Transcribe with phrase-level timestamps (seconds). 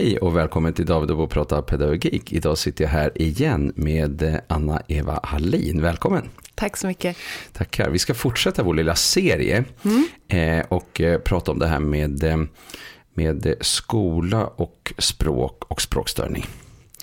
[0.00, 2.32] Hej och välkommen till David och prata pedagogik.
[2.32, 5.82] Idag sitter jag här igen med Anna-Eva Hallin.
[5.82, 6.28] Välkommen.
[6.54, 7.16] Tack så mycket.
[7.52, 7.90] Tackar.
[7.90, 10.04] Vi ska fortsätta vår lilla serie mm.
[10.28, 12.36] eh, och eh, prata om det här med, eh,
[13.14, 16.46] med skola och språk och språkstörning.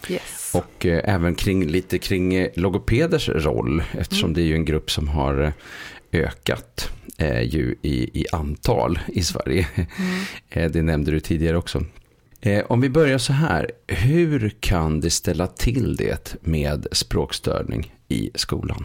[0.09, 0.51] Yes.
[0.53, 4.33] Och även kring, lite kring logopeders roll eftersom mm.
[4.33, 5.53] det är ju en grupp som har
[6.11, 6.89] ökat
[7.43, 9.67] ju i, i antal i Sverige.
[9.75, 10.71] Mm.
[10.71, 11.83] det nämnde du tidigare också.
[12.41, 18.31] Eh, om vi börjar så här, hur kan det ställa till det med språkstörning i
[18.35, 18.83] skolan?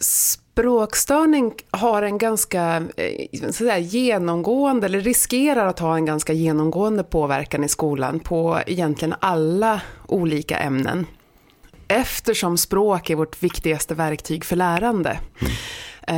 [0.00, 7.64] Språkstörning har en ganska eh, så genomgående, eller riskerar att ha en ganska genomgående påverkan
[7.64, 11.06] i skolan på egentligen alla olika ämnen.
[11.88, 15.20] Eftersom språk är vårt viktigaste verktyg för lärande.
[15.40, 15.52] Mm.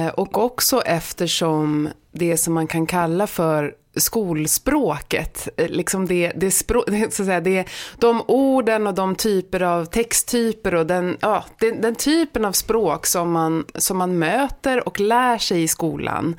[0.07, 6.51] Eh, och också eftersom det som man kan kalla för skolspråket, eh, liksom det, det,
[6.51, 7.69] språk, så att säga, det,
[7.99, 13.07] de orden och de typer av texttyper och den, ja, den, den, typen av språk
[13.07, 16.37] som man, som man möter och lär sig i skolan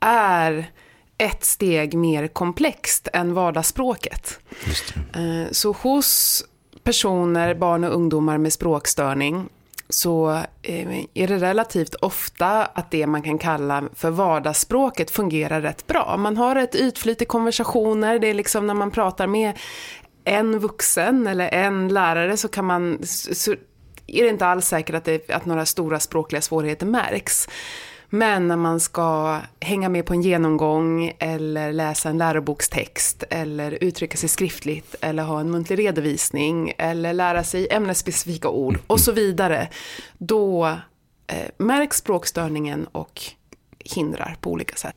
[0.00, 0.70] är
[1.18, 4.38] ett steg mer komplext än vardagsspråket.
[5.14, 6.44] Eh, så hos
[6.82, 9.48] personer, barn och ungdomar med språkstörning
[9.88, 10.30] så
[10.62, 16.16] eh, är det relativt ofta att det man kan kalla för vardagsspråket fungerar rätt bra.
[16.16, 19.58] Man har ett ytflyt i konversationer, det är liksom när man pratar med
[20.24, 23.52] en vuxen eller en lärare så kan man, så
[24.06, 27.48] är det inte alls säkert att, det, att några stora språkliga svårigheter märks.
[28.10, 34.16] Men när man ska hänga med på en genomgång eller läsa en lärobokstext eller uttrycka
[34.16, 39.68] sig skriftligt eller ha en muntlig redovisning eller lära sig ämnesspecifika ord och så vidare.
[40.18, 40.66] Då
[41.26, 43.22] eh, märks språkstörningen och
[43.78, 44.94] hindrar på olika sätt.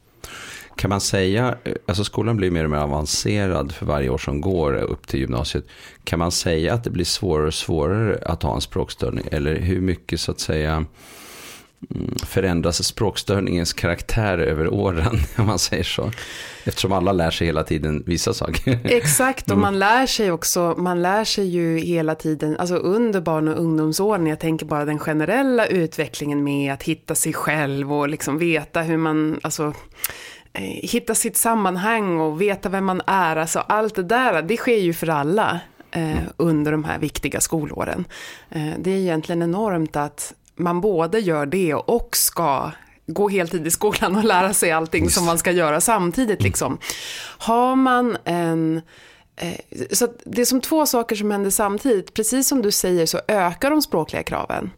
[0.75, 4.73] Kan man säga, alltså skolan blir mer och mer avancerad för varje år som går
[4.73, 5.65] upp till gymnasiet.
[6.03, 9.27] Kan man säga att det blir svårare och svårare att ha en språkstörning?
[9.31, 10.85] Eller hur mycket så att säga Mm,
[12.25, 16.11] förändras språkstörningens karaktär över åren, om man säger så.
[16.63, 18.79] Eftersom alla lär sig hela tiden vissa saker.
[18.83, 23.47] Exakt, och man lär sig också, man lär sig ju hela tiden, alltså under barn
[23.47, 28.37] och ungdomsåren, jag tänker bara den generella utvecklingen med att hitta sig själv och liksom
[28.37, 29.73] veta hur man, alltså
[30.53, 34.77] eh, hitta sitt sammanhang och veta vem man är, alltså allt det där, det sker
[34.77, 35.59] ju för alla.
[35.93, 38.05] Eh, under de här viktiga skolåren.
[38.49, 42.71] Eh, det är egentligen enormt att man både gör det och ska
[43.07, 45.15] gå heltid i skolan och lära sig allting Just.
[45.15, 46.39] som man ska göra samtidigt.
[46.39, 46.49] Mm.
[46.49, 46.77] Liksom.
[47.37, 48.81] Har man en...
[49.35, 52.13] Eh, så det är som två saker som händer samtidigt.
[52.13, 54.71] Precis som du säger så ökar de språkliga kraven.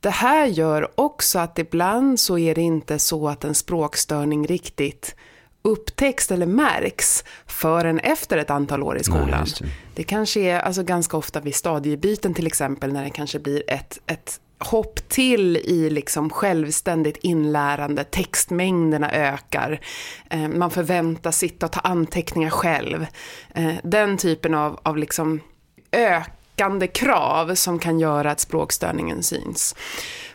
[0.00, 5.16] Det här gör också att ibland så är det inte så att en språkstörning riktigt
[5.62, 9.28] upptäcks eller märks förrän efter ett antal år i skolan.
[9.30, 9.66] Nej, det.
[9.94, 13.98] det kanske är alltså ganska ofta vid stadiebyten till exempel när det kanske blir ett,
[14.06, 19.80] ett hopp till i liksom självständigt inlärande, textmängderna ökar,
[20.30, 23.06] eh, man förväntas sitta och ta anteckningar själv.
[23.54, 25.40] Eh, den typen av, av liksom
[25.92, 29.74] ökande krav som kan göra att språkstörningen syns.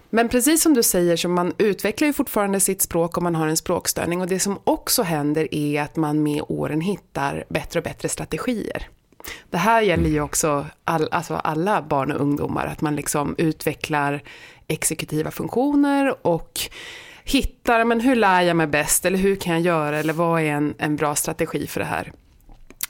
[0.09, 3.47] Men precis som du säger så man utvecklar ju fortfarande sitt språk om man har
[3.47, 7.83] en språkstörning och det som också händer är att man med åren hittar bättre och
[7.83, 8.89] bättre strategier.
[9.49, 14.21] Det här gäller ju också all, alltså alla barn och ungdomar, att man liksom utvecklar
[14.67, 16.59] exekutiva funktioner och
[17.23, 20.45] hittar, men hur lär jag mig bäst, eller hur kan jag göra, eller vad är
[20.45, 22.11] en, en bra strategi för det här?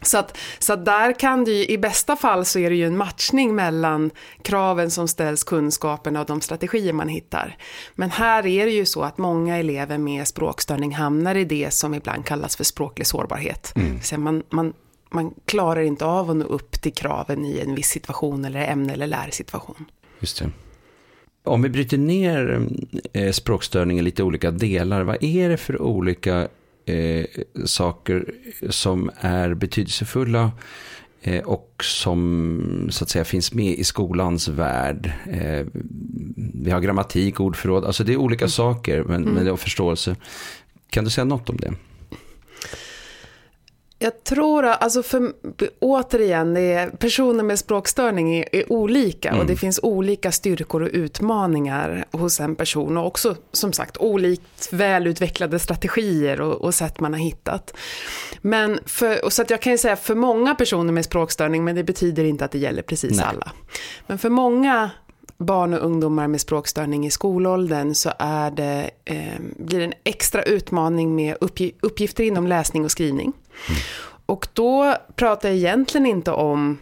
[0.01, 2.85] Så att, så att där kan det ju, i bästa fall så är det ju
[2.85, 4.11] en matchning mellan
[4.41, 7.57] kraven som ställs, kunskaperna och de strategier man hittar.
[7.95, 11.93] Men här är det ju så att många elever med språkstörning hamnar i det som
[11.93, 13.73] ibland kallas för språklig sårbarhet.
[13.75, 14.01] Mm.
[14.01, 14.73] Så man, man
[15.09, 18.93] man klarar inte av att nå upp till kraven i en viss situation eller ämne
[18.93, 19.85] eller lärsituation.
[20.19, 20.49] Just det.
[21.43, 22.67] Om vi bryter ner
[23.13, 26.47] eh, språkstörning i lite olika delar, vad är det för olika
[26.85, 27.25] eh,
[27.65, 28.33] saker
[28.69, 30.51] som är betydelsefulla
[31.21, 35.11] eh, och som så att säga finns med i skolans värld?
[35.31, 35.65] Eh,
[36.53, 38.49] vi har grammatik, ordförråd, alltså det är olika mm.
[38.49, 39.33] saker, men, mm.
[39.33, 40.15] men det förståelse.
[40.89, 41.73] Kan du säga något om det?
[44.01, 45.33] Jag tror, alltså för,
[45.79, 49.41] återigen, är, personer med språkstörning är, är olika mm.
[49.41, 54.73] och det finns olika styrkor och utmaningar hos en person och också som sagt olikt
[54.73, 57.73] välutvecklade strategier och, och sätt man har hittat.
[58.41, 61.75] Men för, och så att jag kan ju säga för många personer med språkstörning, men
[61.75, 63.25] det betyder inte att det gäller precis Nej.
[63.29, 63.51] alla.
[64.07, 64.89] Men för många
[65.37, 70.43] barn och ungdomar med språkstörning i skolåldern så är det, eh, blir det en extra
[70.43, 71.37] utmaning med
[71.81, 73.33] uppgifter inom läsning och skrivning.
[73.67, 73.81] Mm.
[74.25, 76.77] och då pratar jag egentligen inte om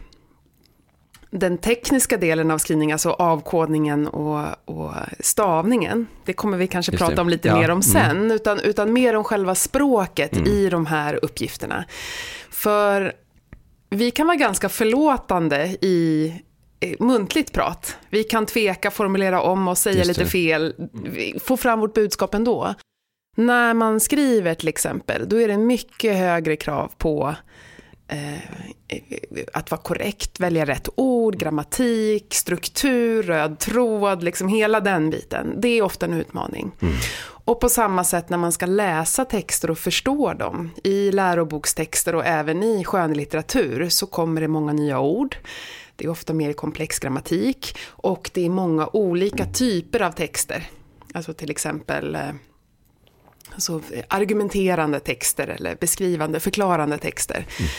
[1.31, 7.21] den tekniska delen av skrivning, alltså avkodningen och, och stavningen, det kommer vi kanske prata
[7.21, 7.59] om lite ja.
[7.59, 8.31] mer om sen, mm.
[8.31, 10.47] utan, utan mer om själva språket mm.
[10.47, 11.85] i de här uppgifterna.
[12.50, 13.13] För
[13.89, 16.33] vi kan vara ganska förlåtande i
[17.00, 17.97] muntligt prat.
[18.09, 20.75] Vi kan tveka, formulera om och säga lite fel,
[21.39, 22.75] få fram vårt budskap ändå.
[23.38, 27.35] När man skriver till exempel, då är det mycket högre krav på
[28.07, 28.39] eh,
[29.53, 35.62] att vara korrekt, välja rätt ord, grammatik, struktur, röd tråd, liksom hela den biten.
[35.62, 36.71] Det är ofta en utmaning.
[36.81, 36.94] Mm.
[37.47, 42.25] Och på samma sätt när man ska läsa texter och förstå dem, i lärobokstexter och
[42.25, 45.38] även i skönlitteratur, så kommer det många nya ord.
[45.97, 50.69] Det är ofta mer komplex grammatik och det är många olika typer av texter.
[51.13, 52.31] Alltså till exempel eh,
[53.53, 57.38] alltså argumenterande texter eller beskrivande, förklarande texter.
[57.38, 57.71] Mm.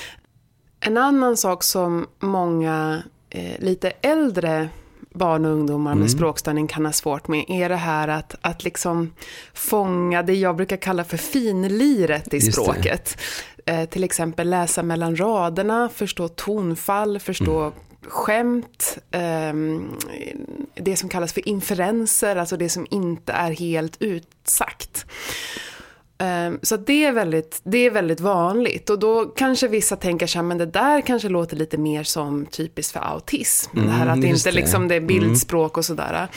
[0.80, 4.68] En annan sak som många eh, lite äldre
[5.14, 6.08] barn och ungdomar med mm.
[6.08, 9.12] språkstörning kan ha svårt med är det här att, att liksom
[9.54, 13.20] fånga det jag brukar kalla för finliret i språket.
[13.66, 17.72] Eh, till exempel läsa mellan raderna, förstå tonfall, förstå mm
[18.08, 19.90] skämt, ehm,
[20.74, 25.06] det som kallas för inferenser, alltså det som inte är helt utsagt.
[26.18, 30.42] Ehm, så det är, väldigt, det är väldigt vanligt och då kanske vissa tänker sig
[30.42, 33.76] men det där kanske låter lite mer som typiskt för autism.
[33.76, 34.56] Mm, det här att det inte det.
[34.56, 35.06] liksom det är mm.
[35.06, 36.28] bildspråk och sådär.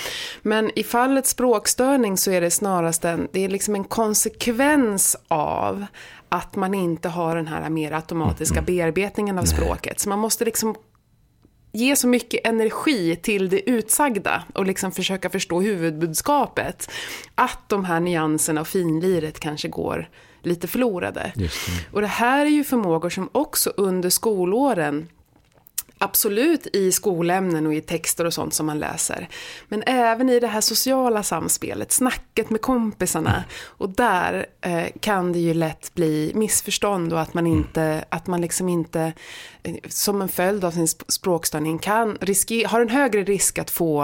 [0.41, 5.85] Men i fallet språkstörning så är det snarast en, det är liksom en konsekvens av
[6.29, 8.65] att man inte har den här mer automatiska mm.
[8.65, 9.99] bearbetningen av språket.
[9.99, 10.75] Så man måste liksom
[11.71, 16.91] ge så mycket energi till det utsagda och liksom försöka förstå huvudbudskapet.
[17.35, 20.09] Att de här nyanserna och finliret kanske går
[20.43, 21.31] lite förlorade.
[21.35, 21.49] Det.
[21.91, 25.07] Och det här är ju förmågor som också under skolåren
[26.03, 29.27] Absolut i skolämnen och i texter och sånt som man läser.
[29.67, 33.43] Men även i det här sociala samspelet, snacket med kompisarna.
[33.63, 38.41] Och där eh, kan det ju lätt bli missförstånd och att man inte, att man
[38.41, 39.13] liksom inte
[39.63, 44.03] eh, som en följd av sin språkstörning kan riske, har en högre risk att få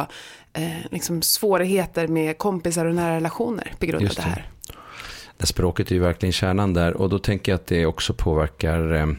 [0.53, 4.49] eh, liksom svårigheter med kompisar och nära relationer på grund av det här.
[5.37, 5.45] Det.
[5.45, 9.17] Språket är ju verkligen kärnan där och då tänker jag att det också påverkar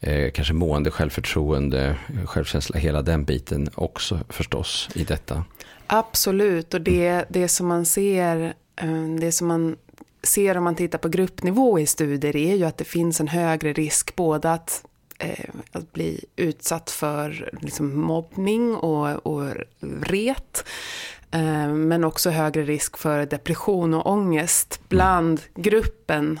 [0.00, 5.44] eh, kanske mående, självförtroende, självkänsla, hela den biten också förstås i detta.
[5.86, 9.76] Absolut, och det, det som man ser, eh, det som man
[10.22, 13.72] ser om man tittar på gruppnivå i studier är ju att det finns en högre
[13.72, 14.84] risk både att
[15.18, 19.52] eh, att bli utsatt för liksom, mobbning och, och
[20.00, 20.64] ret.
[21.30, 26.40] Eh, men också högre risk för depression och ångest bland gruppen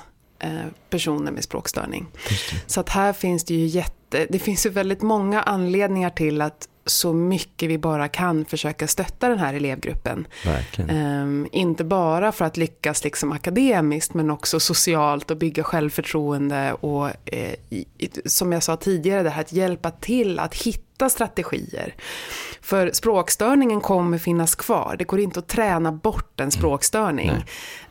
[0.90, 2.06] personer med språkstörning.
[2.66, 6.68] Så att här finns det ju jätte, det finns ju väldigt många anledningar till att
[6.86, 10.26] så mycket vi bara kan försöka stötta den här elevgruppen.
[10.88, 17.08] Um, inte bara för att lyckas liksom akademiskt men också socialt och bygga självförtroende och
[17.24, 17.54] eh,
[18.24, 21.94] som jag sa tidigare det här att hjälpa till att hitta strategier.
[22.60, 24.96] För språkstörningen kommer finnas kvar.
[24.98, 26.50] Det går inte att träna bort en mm.
[26.50, 27.30] språkstörning.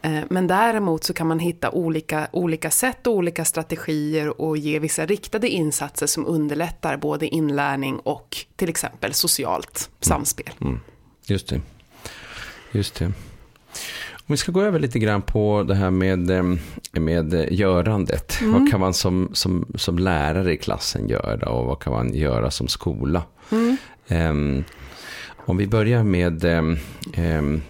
[0.01, 0.27] Mm.
[0.29, 5.05] Men däremot så kan man hitta olika, olika sätt och olika strategier och ge vissa
[5.05, 9.97] riktade insatser som underlättar både inlärning och till exempel socialt mm.
[9.99, 10.53] samspel.
[10.61, 10.79] Mm.
[11.25, 11.61] Just det.
[12.71, 13.11] Just det.
[14.27, 16.19] Om vi ska gå över lite grann på det här med,
[16.91, 18.41] med görandet.
[18.41, 18.53] Mm.
[18.53, 22.51] Vad kan man som, som, som lärare i klassen göra och vad kan man göra
[22.51, 23.23] som skola?
[23.51, 23.77] Mm.
[24.07, 24.63] Um,
[25.45, 27.61] om vi börjar med um,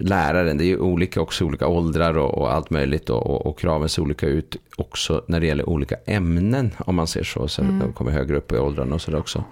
[0.00, 3.58] läraren, det är ju olika också, olika åldrar och, och allt möjligt och, och, och,
[3.58, 7.62] kraven ser olika ut också när det gäller olika ämnen om man ser så, så
[7.62, 7.78] mm.
[7.78, 9.44] de kommer högre upp i åldrarna och sådär också.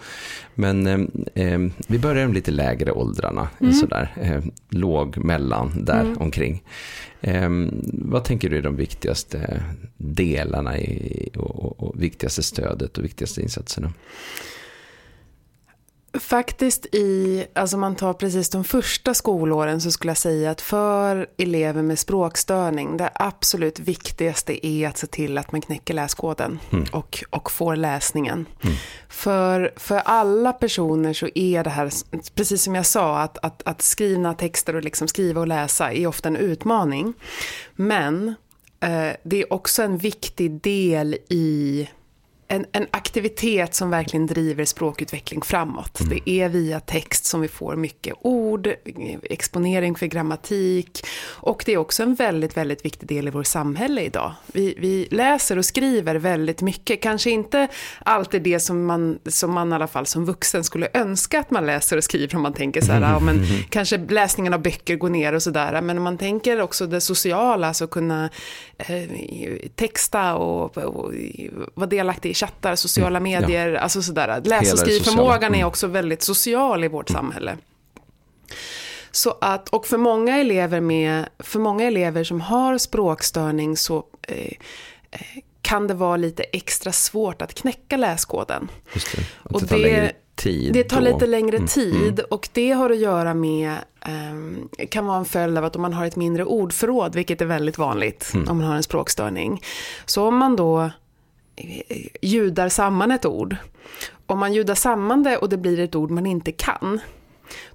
[0.55, 0.87] Men
[1.35, 3.73] eh, vi börjar med lite lägre åldrarna, mm.
[3.73, 6.19] sådär, eh, låg, mellan, där mm.
[6.19, 6.63] omkring.
[7.21, 7.51] Eh,
[7.93, 9.63] vad tänker du är de viktigaste
[9.97, 13.93] delarna i, och, och viktigaste stödet och viktigaste insatserna?
[16.13, 21.27] Faktiskt i, alltså man tar precis de första skolåren så skulle jag säga att för
[21.37, 26.87] elever med språkstörning, det absolut viktigaste är att se till att man knäcker läskoden mm.
[26.93, 28.47] och, och får läsningen.
[28.63, 28.77] Mm.
[29.09, 31.91] För, för alla personer så är det här,
[32.35, 36.07] precis som jag sa, att, att, att skrivna texter och liksom skriva och läsa är
[36.07, 37.15] ofta en utmaning.
[37.77, 38.29] Men
[38.81, 41.89] eh, det är också en viktig del i
[42.49, 46.01] en, en, aktivitet som verkligen driver språkutveckling framåt.
[46.01, 46.13] Mm.
[46.15, 48.69] Det är via text som vi får mycket ord,
[49.23, 54.03] exponering för grammatik och det är också en väldigt, väldigt viktig del i vårt samhälle
[54.03, 54.33] idag.
[54.47, 59.73] Vi, vi läser och skriver väldigt mycket, kanske inte alltid det som man, som man
[59.73, 62.81] i alla fall som vuxen skulle önska att man läser och skriver om man tänker
[62.81, 63.11] så här, mm.
[63.11, 66.87] ja, men kanske läsningen av böcker går ner och sådär, men om man tänker också
[66.87, 68.31] det sociala, så alltså kunna
[68.79, 69.03] eh,
[69.75, 71.13] texta och, och
[71.75, 73.81] vara delaktig i chattar, sociala mm, medier, ja.
[73.81, 74.41] alltså sådär.
[74.45, 77.23] Läs och skrivförmågan är också väldigt social i vårt mm.
[77.23, 77.57] samhälle.
[79.11, 84.53] Så att, och för många elever med, för många elever som har språkstörning så eh,
[85.11, 85.21] eh
[85.63, 88.69] kan det vara lite extra svårt att knäcka läskoden.
[88.93, 89.23] Just det.
[89.43, 90.73] Och, och det, tar tid.
[90.73, 91.69] Det tar lite längre mm.
[91.69, 92.25] tid mm.
[92.31, 93.77] och det har att göra med,
[94.33, 97.47] um, kan vara en följd av att om man har ett mindre ordförråd, vilket är
[97.47, 98.49] väldigt vanligt mm.
[98.49, 99.63] om man har en språkstörning.
[100.07, 100.91] Så om man då
[102.23, 103.57] ljudar samman ett ord.
[104.27, 107.01] Om man ljudar samman det och det blir ett ord man inte kan.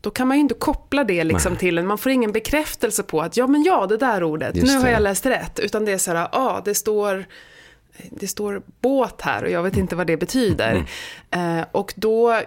[0.01, 3.21] Då kan man ju inte koppla det liksom till en, man får ingen bekräftelse på
[3.21, 5.59] att ja men ja det där ordet, Just nu har jag läst rätt.
[5.59, 7.25] Utan det är så här, ja ah, det står
[8.09, 10.85] det står båt här och jag vet inte vad det betyder.
[11.31, 11.59] Mm.
[11.59, 12.39] Eh, och då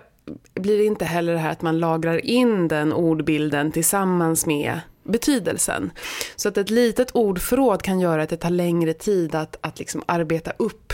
[0.54, 5.90] blir det inte heller det här att man lagrar in den ordbilden tillsammans med betydelsen.
[6.36, 10.02] Så att ett litet ordförråd kan göra att det tar längre tid att, att liksom
[10.06, 10.92] arbeta upp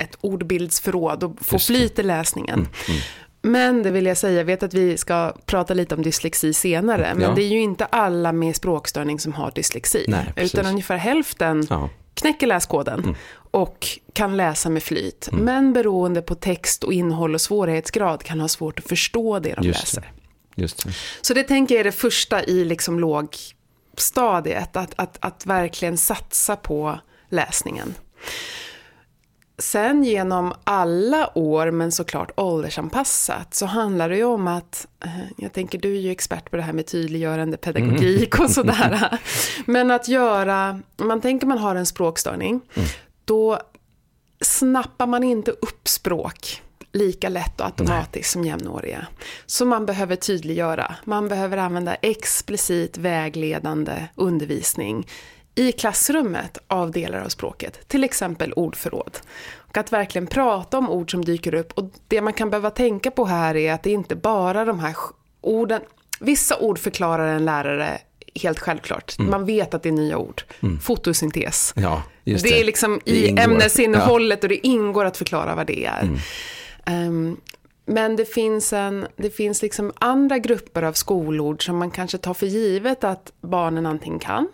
[0.00, 2.58] ett ordbildsförråd och få flyt i läsningen.
[2.58, 3.00] Mm, mm.
[3.42, 7.12] Men det vill jag säga, jag vet att vi ska prata lite om dyslexi senare,
[7.14, 7.34] men ja.
[7.34, 10.04] det är ju inte alla med språkstörning som har dyslexi.
[10.08, 11.90] Nej, utan ungefär hälften ja.
[12.14, 13.14] knäcker läskoden mm.
[13.50, 15.28] och kan läsa med flyt.
[15.32, 15.44] Mm.
[15.44, 19.66] Men beroende på text och innehåll och svårighetsgrad kan ha svårt att förstå det de
[19.66, 20.00] Just läser.
[20.00, 20.62] Det.
[20.62, 20.92] Just det.
[21.20, 26.56] Så det tänker jag är det första i liksom lågstadiet, att, att, att verkligen satsa
[26.56, 27.94] på läsningen
[29.60, 35.52] sen genom alla år, men såklart åldersanpassat, så handlar det ju om att, eh, jag
[35.52, 38.44] tänker du är ju expert på det här med tydliggörande pedagogik mm.
[38.44, 39.18] och sådär.
[39.66, 42.88] Men att göra, man tänker man har en språkstörning, mm.
[43.24, 43.58] då
[44.40, 46.62] snappar man inte upp språk
[46.92, 48.24] lika lätt och automatiskt Nej.
[48.24, 49.06] som jämnåriga.
[49.46, 55.06] Så man behöver tydliggöra, man behöver använda explicit vägledande undervisning
[55.54, 59.18] i klassrummet av delar av språket, till exempel ordförråd.
[59.56, 61.72] Och att verkligen prata om ord som dyker upp.
[61.72, 64.96] Och det man kan behöva tänka på här är att det inte bara de här
[65.40, 65.80] orden,
[66.20, 67.98] vissa ord förklarar en lärare
[68.34, 69.18] helt självklart.
[69.18, 69.30] Mm.
[69.30, 70.42] Man vet att det är nya ord.
[70.62, 70.80] Mm.
[70.80, 71.72] Fotosyntes.
[71.76, 72.42] Ja, det.
[72.42, 72.60] det.
[72.60, 73.42] är liksom det i ingår.
[73.42, 74.44] ämnesinnehållet ja.
[74.44, 76.02] och det ingår att förklara vad det är.
[76.86, 77.08] Mm.
[77.08, 77.36] Um,
[77.86, 82.34] men det finns, en, det finns liksom andra grupper av skolord som man kanske tar
[82.34, 84.48] för givet att barnen antingen kan.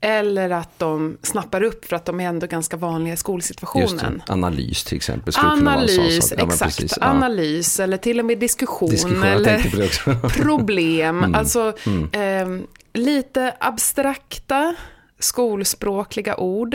[0.00, 4.22] Eller att de snappar upp för att de är ändå ganska vanliga i skolsituationen.
[4.26, 5.34] Analys till exempel.
[5.36, 6.92] Analys, ja, exakt.
[7.00, 7.06] Ja.
[7.06, 8.90] Analys eller till och med diskussion.
[8.90, 11.18] diskussion eller problem.
[11.18, 11.34] Mm.
[11.34, 12.08] Alltså mm.
[12.12, 14.74] Eh, lite abstrakta
[15.18, 16.74] skolspråkliga ord.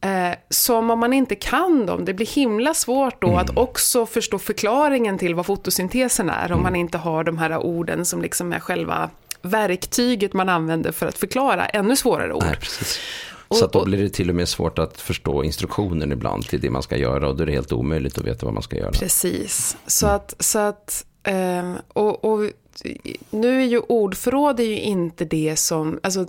[0.00, 3.38] Eh, som om man inte kan dem, det blir himla svårt då mm.
[3.38, 6.44] att också förstå förklaringen till vad fotosyntesen är.
[6.44, 6.62] Om mm.
[6.62, 9.10] man inte har de här orden som liksom är själva
[9.42, 12.42] verktyget man använder för att förklara ännu svårare ord.
[12.42, 12.56] Nej,
[13.50, 16.82] så då blir det till och med svårt att förstå instruktionen ibland till det man
[16.82, 18.90] ska göra och då är det helt omöjligt att veta vad man ska göra.
[18.90, 20.16] Precis, så mm.
[20.16, 22.50] att, så att ehm, och, och
[23.30, 26.26] nu är ju ordförråd är ju inte det som, alltså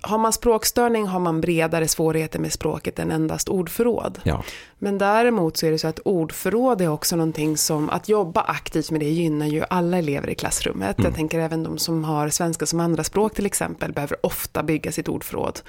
[0.00, 4.20] har man språkstörning har man bredare svårigheter med språket än endast ordförråd.
[4.22, 4.44] Ja.
[4.78, 8.90] Men däremot så är det så att ordförråd är också någonting som, att jobba aktivt
[8.90, 10.98] med det gynnar ju alla elever i klassrummet.
[10.98, 11.08] Mm.
[11.08, 15.08] Jag tänker även de som har svenska som andraspråk till exempel behöver ofta bygga sitt
[15.08, 15.60] ordförråd.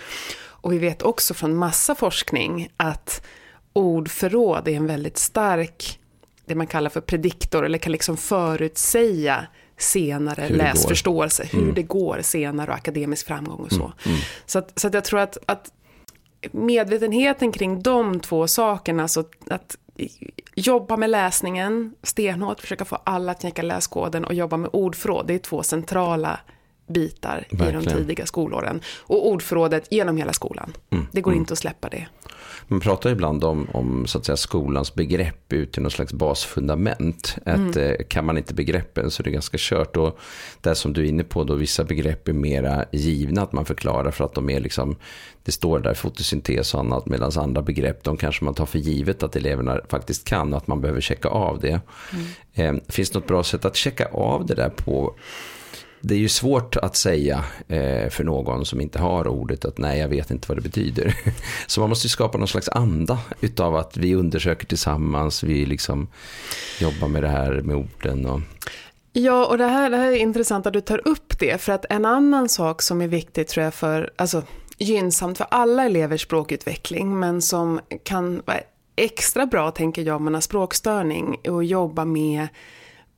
[0.61, 3.25] Och vi vet också från massa forskning att
[3.73, 5.99] ordförråd är en väldigt stark,
[6.45, 9.47] det man kallar för prediktor, eller kan liksom förutsäga
[9.79, 11.75] senare hur läsförståelse, hur mm.
[11.75, 13.75] det går senare och akademisk framgång och så.
[13.75, 13.93] Mm.
[14.05, 14.19] Mm.
[14.45, 15.71] Så, att, så att jag tror att, att
[16.51, 19.77] medvetenheten kring de två sakerna, så att
[20.55, 25.33] jobba med läsningen stenhårt, försöka få alla att knäcka läskoden och jobba med ordförråd, det
[25.33, 26.39] är två centrala
[26.87, 27.81] bitar Verkligen.
[27.81, 28.81] i de tidiga skolåren.
[28.97, 30.73] Och ordförrådet genom hela skolan.
[30.89, 31.07] Mm.
[31.11, 31.41] Det går mm.
[31.41, 32.07] inte att släppa det.
[32.71, 37.35] Man pratar ibland om, om så att säga, skolans begrepp ut i någon slags basfundament.
[37.45, 37.69] Mm.
[37.69, 39.97] Att, eh, kan man inte begreppen så är det ganska kört.
[39.97, 40.19] Och
[40.61, 44.11] det som du är inne på, då, vissa begrepp är mera givna att man förklarar
[44.11, 44.95] för att de är liksom,
[45.43, 47.05] det står där fotosyntes och annat.
[47.05, 50.67] Medan andra begrepp, de kanske man tar för givet att eleverna faktiskt kan och att
[50.67, 51.81] man behöver checka av det.
[52.53, 52.75] Mm.
[52.75, 55.15] Eh, finns det något bra sätt att checka av det där på
[56.01, 59.99] det är ju svårt att säga eh, för någon som inte har ordet att nej,
[59.99, 61.15] jag vet inte vad det betyder.
[61.67, 66.07] Så man måste ju skapa någon slags anda utav att vi undersöker tillsammans, vi liksom
[66.79, 68.25] jobbar med det här med orden.
[68.25, 68.41] Och...
[69.13, 71.85] Ja, och det här, det här är intressant att du tar upp det, för att
[71.89, 74.43] en annan sak som är viktig tror jag för, alltså
[74.77, 78.59] gynnsamt för alla elevers språkutveckling, men som kan vara
[78.95, 82.47] extra bra, tänker jag, om man har språkstörning, är att jobba med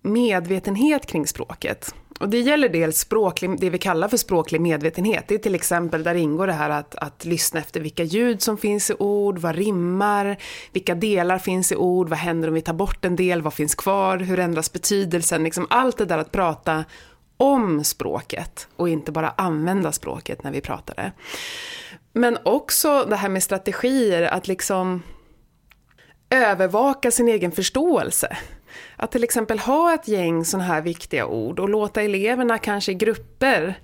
[0.01, 1.93] medvetenhet kring språket.
[2.21, 5.27] Och det gäller dels språklig, det vi kallar för språklig medvetenhet.
[5.27, 8.57] Det är till exempel, där ingår det här att, att lyssna efter vilka ljud som
[8.57, 10.37] finns i ord, vad rimmar,
[10.71, 13.75] vilka delar finns i ord, vad händer om vi tar bort en del, vad finns
[13.75, 16.85] kvar, hur ändras betydelsen, liksom allt det där att prata
[17.37, 21.11] om språket och inte bara använda språket när vi pratar det.
[22.13, 25.03] Men också det här med strategier, att liksom
[26.29, 28.37] övervaka sin egen förståelse.
[28.95, 32.95] Att till exempel ha ett gäng sådana här viktiga ord och låta eleverna kanske i
[32.95, 33.75] grupper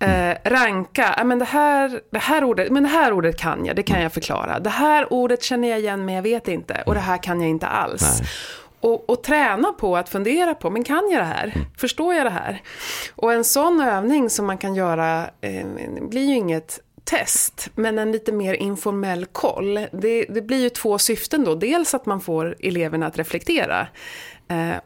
[0.00, 3.82] eh, ranka, men det här, det, här ordet, men det här ordet kan jag, det
[3.82, 4.60] kan jag förklara.
[4.60, 7.50] Det här ordet känner jag igen men jag vet inte och det här kan jag
[7.50, 8.22] inte alls.
[8.80, 11.52] Och, och, träna på att fundera på, men kan jag det här?
[11.54, 11.66] Mm.
[11.76, 12.62] Förstår jag det här?
[13.14, 15.66] Och en sån övning som man kan göra eh,
[16.08, 19.74] blir ju inget test, men en lite mer informell koll.
[19.92, 21.54] Det, det, blir ju två syften då.
[21.54, 23.86] Dels att man får eleverna att reflektera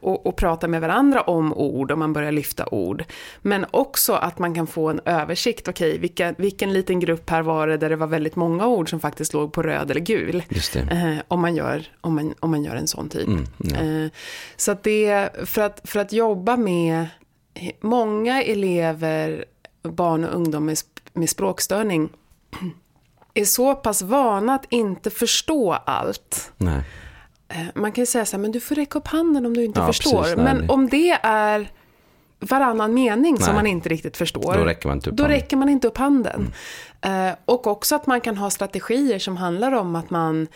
[0.01, 3.05] och, och, prata med varandra om ord, om man börjar lyfta ord.
[3.43, 5.69] Men också att man kan få en översikt.
[5.69, 8.91] Okej, okay, vilka, vilken liten grupp här var det där det var väldigt många ord
[8.91, 10.43] som faktiskt låg på röd eller gul.
[10.75, 13.29] Eh, om, man gör, om, man, om man gör en sån typ.
[13.29, 13.77] Mm, ja.
[13.77, 14.11] eh,
[14.57, 17.07] så att det, för att, för att jobba med
[17.81, 19.45] många elever,
[19.83, 20.79] barn och ungdom med
[21.19, 22.09] med språkstörning
[23.35, 26.53] är så pass vana att inte förstå allt.
[26.57, 26.83] Nej.
[27.49, 29.65] Eh, man kan ju säga så här, men du får räcka upp handen om du
[29.65, 30.23] inte ja, förstår.
[30.23, 31.71] Precis, men om det är
[32.41, 33.43] varannan mening nej.
[33.43, 35.37] som man inte riktigt förstår, då räcker man inte upp handen.
[35.37, 36.53] Räcker man inte upp handen.
[37.01, 37.37] Mm.
[37.45, 40.49] och också att man kan ha strategier som handlar om att man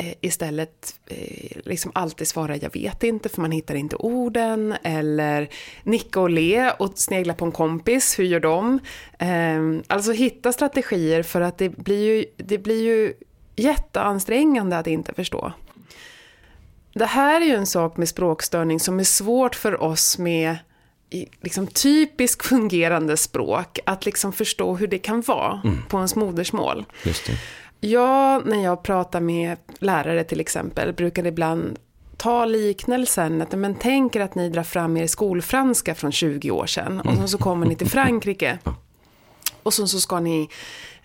[0.00, 5.48] Eh, istället eh, liksom alltid svara jag vet inte för man hittar inte orden eller
[5.82, 8.78] nicka och le och snegla på en kompis, hur gör de?
[9.18, 13.12] Ehm, alltså hitta strategier för att det blir ju, det blir ju
[13.56, 15.52] jätteansträngande att inte förstå.
[16.92, 20.58] Det här är ju en sak med språkstörning som är svårt för oss med
[21.40, 25.82] liksom typiskt fungerande språk, att liksom förstå hur det kan vara mm.
[25.88, 26.84] på ens modersmål.
[27.04, 27.32] Just det.
[27.88, 31.78] Jag, när jag pratar med lärare till exempel, brukar ibland
[32.16, 37.00] ta liknelsen, att men tänker att ni drar fram er skolfranska från 20 år sedan
[37.00, 38.58] och så, kommer ni till Frankrike.
[39.62, 40.48] Och så, så ska ni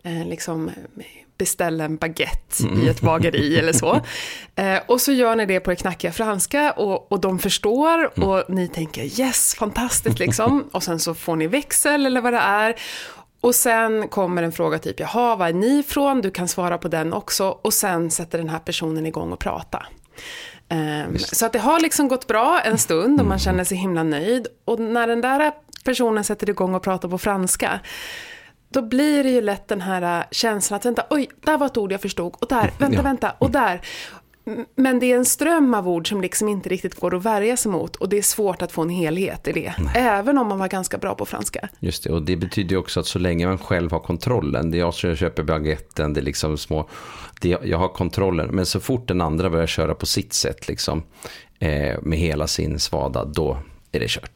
[0.03, 0.71] eh, liksom
[1.37, 4.01] beställa en baguette i ett bageri eller så.
[4.57, 8.43] Eh, och så gör ni det på det knackiga franska och, och de förstår och
[8.49, 10.69] ni tänker yes, fantastiskt liksom.
[10.71, 12.75] Och sen så får ni växel eller vad det är.
[13.41, 16.21] Och sen kommer en fråga typ, jaha, var är ni ifrån?
[16.21, 17.47] Du kan svara på den också.
[17.61, 19.85] Och sen sätter den här personen igång och prata.
[20.69, 23.39] Um, så att det har liksom gått bra en stund och man mm.
[23.39, 24.47] känner sig himla nöjd.
[24.65, 25.51] Och när den där
[25.83, 27.79] personen sätter igång och pratar på franska,
[28.75, 31.91] då blir det ju lätt den här känslan att vänta, oj, där var ett ord
[31.91, 33.81] jag förstod, och där, vänta, vänta, och där.
[34.75, 37.71] Men det är en ström av ord som liksom inte riktigt går att värja sig
[37.71, 39.73] mot och det är svårt att få en helhet i det.
[39.77, 39.93] Nej.
[39.95, 41.69] Även om man var ganska bra på franska.
[41.79, 44.77] Just det, och det betyder ju också att så länge man själv har kontrollen, det
[44.77, 46.89] är jag som köper baguetten, det är liksom små,
[47.41, 51.03] det, jag har kontrollen, men så fort den andra börjar köra på sitt sätt, liksom,
[51.59, 53.57] eh, med hela sin svada, då
[53.91, 54.31] är det kört.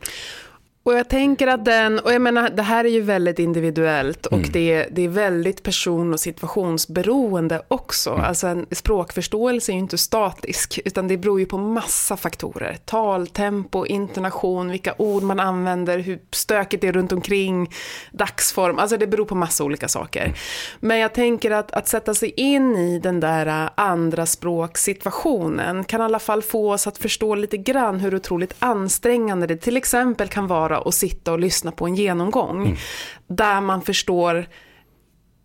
[0.90, 4.38] Och jag tänker att den, och jag menar det här är ju väldigt individuellt och
[4.38, 4.52] mm.
[4.52, 8.10] det, det är väldigt person och situationsberoende också.
[8.10, 8.26] Mm.
[8.26, 12.78] Alltså en språkförståelse är ju inte statisk utan det beror ju på massa faktorer.
[12.86, 17.74] Taltempo, intonation, vilka ord man använder, hur stökigt det är runt omkring,
[18.12, 20.24] dagsform, alltså det beror på massa olika saker.
[20.24, 20.36] Mm.
[20.80, 26.04] Men jag tänker att, att sätta sig in i den där andra språksituationen kan i
[26.04, 30.48] alla fall få oss att förstå lite grann hur otroligt ansträngande det till exempel kan
[30.48, 32.66] vara och sitta och lyssna på en genomgång.
[32.66, 32.78] Mm.
[33.28, 34.48] Där man förstår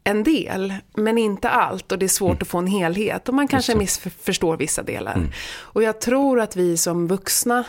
[0.04, 2.38] en del, men inte allt och det är svårt mm.
[2.40, 5.14] att få en helhet och man kanske missförstår vissa delar.
[5.14, 5.30] Mm.
[5.58, 7.64] Och jag tror att vi som vuxna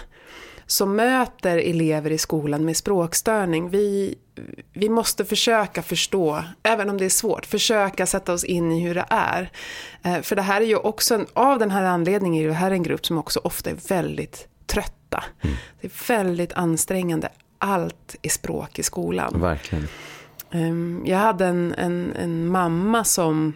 [0.67, 4.15] som möter elever i skolan med språkstörning, vi,
[4.73, 8.95] vi måste försöka förstå, även om det är svårt, försöka sätta oss in i hur
[8.95, 9.51] det är.
[10.03, 12.71] Eh, för det här är ju också, en, av den här anledningen är det här
[12.71, 15.23] en grupp som också ofta är väldigt trötta.
[15.41, 15.55] Mm.
[15.81, 19.41] Det är väldigt ansträngande allt är språk i skolan.
[19.41, 19.87] Verkligen.
[20.51, 23.53] Ehm, jag hade en, en, en mamma som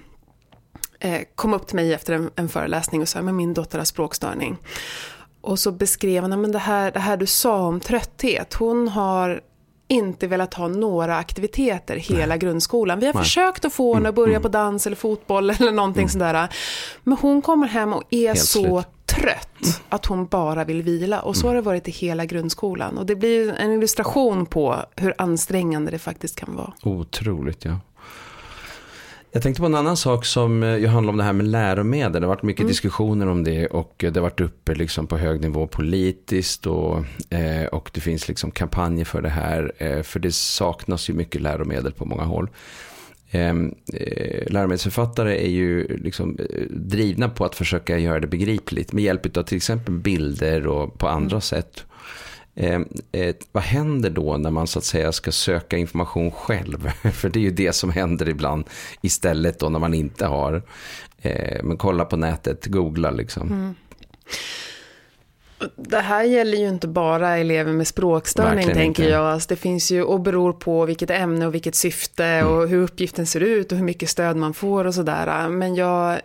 [1.00, 3.86] eh, kom upp till mig efter en, en föreläsning och sa, men min dotter har
[3.86, 4.58] språkstörning.
[5.42, 9.42] Och så beskrev hon, men det här, det här du sa om trötthet, hon har
[9.92, 12.38] inte velat ha några aktiviteter hela Nej.
[12.40, 13.00] grundskolan.
[13.00, 13.24] Vi har Nej.
[13.24, 14.42] försökt att få henne att börja Mm.
[14.42, 16.10] på dans eller fotboll eller någonting Mm.
[16.10, 16.48] sådär.
[17.04, 18.86] Men hon kommer hem och är Helt så slut.
[19.13, 19.24] Mm.
[19.24, 21.19] trött att hon bara vill vila.
[21.19, 22.98] Och så har det varit i hela grundskolan.
[22.98, 26.74] Och det blir en illustration på hur ansträngande det faktiskt kan vara.
[26.84, 27.80] Otroligt, ja.
[29.32, 32.22] Jag tänkte på en annan sak som eh, ju handlar om det här med läromedel.
[32.22, 35.17] Det har varit mycket diskussioner om det och eh, det har varit uppe liksom på
[35.17, 39.72] hög nivå politiskt och, eh, och det finns liksom kampanjer för det här.
[39.78, 42.50] Eh, för det saknas ju mycket läromedel på många håll.
[43.32, 43.50] Eh,
[43.94, 49.38] eh, läromedelsförfattare är ju liksom eh, drivna på att försöka göra det begripligt med hjälp
[49.38, 51.86] av till exempel bilder och på andra sätt.
[52.56, 56.89] Eh, eh, vad händer då när man så att säga ska söka information själv?
[57.13, 58.65] För det är ju det som händer ibland
[59.02, 60.62] istället då när man inte har.
[61.22, 63.76] Eh, men kolla på nätet, googla liksom.
[65.76, 69.13] Det här gäller ju inte bara elever med språkstörning Verkligen tänker inte.
[69.13, 69.26] jag.
[69.26, 72.48] Alltså, det finns ju och beror på vilket ämne och vilket syfte Mm.
[72.54, 75.50] och hur uppgiften ser ut och hur mycket stöd man får och sådär.
[75.50, 76.19] Men jag,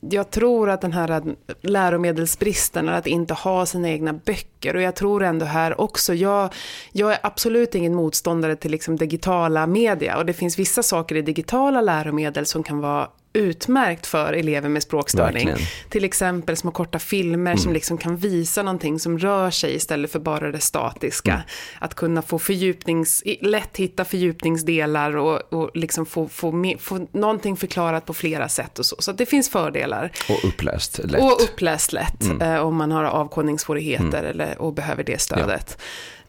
[0.00, 1.22] jag tror att den här
[1.62, 4.76] läromedelsbristen är att inte ha sina egna böcker.
[4.76, 6.50] Och jag tror ändå här också, jag,
[6.92, 10.16] jag är absolut ingen motståndare till liksom digitala media.
[10.18, 14.82] Och det finns vissa saker i digitala läromedel som kan vara utmärkt för elever med
[14.82, 15.46] språkstörning.
[15.46, 15.70] Verkligen.
[15.88, 20.18] Till exempel små korta filmer som liksom kan visa någonting som rör sig istället för
[20.18, 21.42] bara det statiska.
[21.78, 28.06] Att kunna få fördjupnings, lätt hitta fördjupningsdelar och, och liksom få, få, få någonting förklarat
[28.06, 28.96] på flera sätt och så.
[28.98, 30.12] Så att det finns fördelar.
[30.28, 31.22] Och uppläst lätt.
[31.22, 35.78] Och uppläst lätt eh, om man har avkodningssvårigheter eller, och behöver det stödet.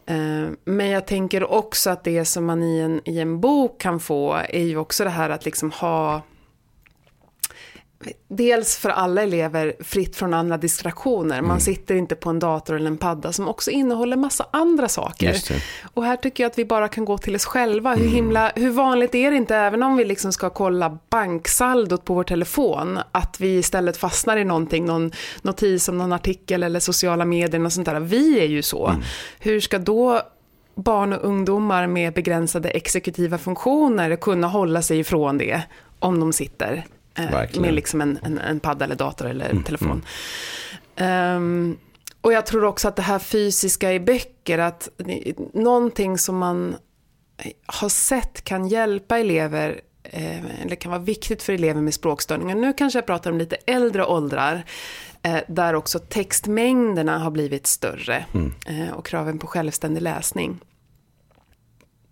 [0.06, 0.16] Eh,
[0.66, 4.34] Men jag tänker också att det som man i en, i en bok kan få
[4.50, 6.22] är ju också det här att liksom ha
[8.28, 11.42] Dels för alla elever fritt från andra distraktioner.
[11.42, 15.36] Man sitter inte på en dator eller en padda som också innehåller massa andra saker.
[15.94, 17.96] Och här tycker jag att vi bara kan gå till oss själva.
[17.96, 22.14] Hur, himla, hur vanligt är det inte, även om vi liksom ska kolla banksaldot på
[22.14, 27.26] vår telefon, att vi istället fastnar i någonting, någon notis om någon artikel eller sociala
[27.26, 28.00] medier och sånt där.
[28.00, 28.96] Vi är ju så.
[29.40, 30.22] Hur ska då
[30.76, 35.62] barn och ungdomar med begränsade exekutiva funktioner kunna hålla sig ifrån det
[36.00, 36.86] om de sitter
[37.32, 37.62] Verkligen.
[37.62, 40.06] med liksom en, en, en padda eller dator eller telefon.
[40.96, 41.78] Ehm,
[42.22, 44.90] och jag tror också att det här fysiska i böcker, att
[45.54, 46.76] någonting som man
[47.66, 52.56] har sett kan hjälpa elever, eh, eller kan vara viktigt för elever med språkstörningar.
[52.56, 54.66] Nu kanske jag pratar om lite äldre åldrar,
[55.22, 58.26] eh, där också textmängderna har blivit större
[58.68, 60.60] eh, och kraven på självständig läsning.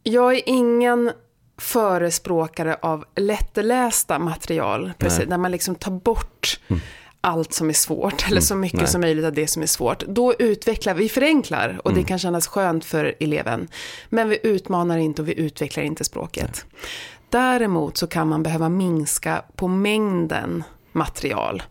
[0.03, 1.11] Jag är ingen
[1.57, 6.59] förespråkare av lättlästa material, precis, där man liksom tar bort
[7.21, 8.87] allt som är svårt, eller så mycket Nej.
[8.87, 10.03] som möjligt av det som är svårt.
[10.07, 13.67] Då utvecklar vi, förenklar och det kan kännas skönt för eleven.
[14.09, 16.65] Men vi utmanar inte och vi utvecklar inte språket.
[17.29, 20.63] Däremot så kan man behöva minska på mängden
[20.97, 21.63] material.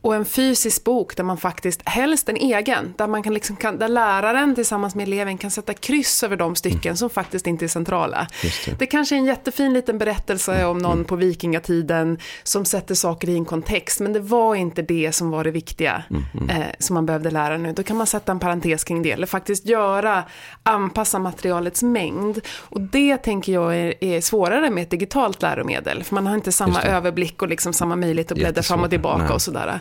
[0.00, 3.78] Och en fysisk bok där man faktiskt, helst en egen, där, man kan liksom, kan,
[3.78, 7.68] där läraren tillsammans med eleven kan sätta kryss över de stycken som faktiskt inte är
[7.68, 8.26] centrala.
[8.42, 8.78] Det.
[8.78, 13.34] Det kanske är en jättefin liten berättelse om någon på vikingatiden som sätter saker i
[13.34, 16.02] en kontext, men det var inte det som var det viktiga
[16.50, 17.72] eh, som man behövde lära nu.
[17.72, 20.24] Då kan man sätta en parentes kring det, eller faktiskt göra,
[20.62, 22.40] anpassa materialets mängd.
[22.58, 26.52] Och det tänker jag är, är svårare med ett digitalt läromedel, för man har inte
[26.52, 29.32] samma överblick och liksom samma möjlighet att bläddra fram och tillbaka Nej.
[29.32, 29.80] och sådär.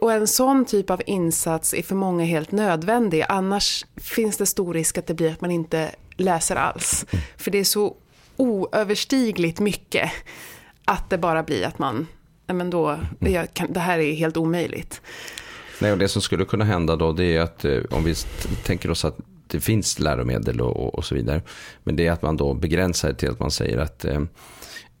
[0.00, 3.24] Och en sån typ av insats är för många helt nödvändig.
[3.28, 7.06] Annars finns det stor risk att det blir att man inte läser alls.
[7.36, 7.96] För det är så
[8.36, 10.10] oöverstigligt mycket
[10.84, 12.06] att det bara blir att man,
[12.46, 12.98] men då,
[13.52, 15.00] kan, det här är helt omöjligt.
[15.80, 18.14] Nej, och det som skulle kunna hända då det är att eh, om vi
[18.64, 21.42] tänker oss att det finns läromedel och, och, och så vidare.
[21.84, 24.20] Men det är att man då begränsar det till att man säger att eh,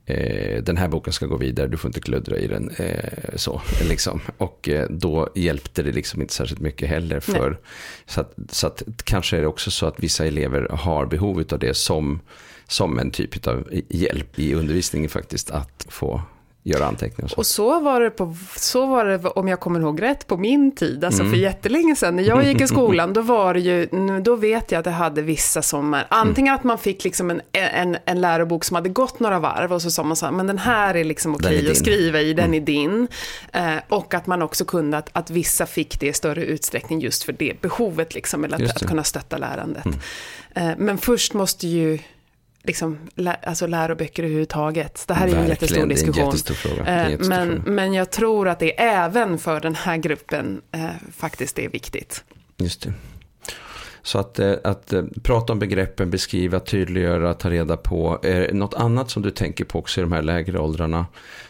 [0.06, 2.70] eh, den här boken ska gå vidare, du får inte kluddra i den.
[2.70, 4.20] Eh, så, liksom.
[4.38, 7.20] Och eh, då hjälpte det liksom inte särskilt mycket heller.
[7.20, 7.58] För,
[8.06, 11.58] så att, så att kanske är det också så att vissa elever har behov av
[11.58, 12.20] det som,
[12.68, 15.50] som en typ av hjälp i undervisningen faktiskt.
[15.50, 16.22] Att få
[16.64, 17.24] göra anteckningar.
[17.24, 17.36] Och så.
[17.36, 20.74] Och så var, det på, så var det, om jag kommer ihåg rätt, på min
[20.74, 22.16] tid, alltså för jättelänge sedan.
[22.16, 23.88] När jag gick i skolan, då var det ju,
[24.22, 27.96] då vet jag att det hade vissa som, antingen att man fick liksom en, en,
[28.04, 30.58] en lärobok som hade gått några varv och så sa man så här, men den
[30.58, 31.70] här är liksom okej din.
[31.70, 33.08] att skriva i, den är din.
[33.52, 37.22] Eh, och att man också kunde, att, att vissa fick det i större utsträckning just
[37.22, 39.86] för det behovet, liksom, eller att, att kunna stötta lärandet.
[40.54, 41.98] Eh, men först måste ju
[42.64, 45.04] liksom, lä, alltså läroböcker överhuvudtaget.
[45.08, 46.24] Det här är ju en Verkligen, jättestor är en diskussion.
[46.26, 46.84] jättestor fråga.
[46.84, 47.70] En Eh, jättestor Men, fråga.
[47.72, 52.24] men jag tror att det även för den här gruppen eh, faktiskt är viktigt.
[52.56, 52.92] Just det.
[54.02, 58.18] Så att, eh, att eh, prata om begreppen, beskriva, tydliggöra, ta reda på.
[58.22, 61.06] Är det något annat som du tänker på också i de här lägre åldrarna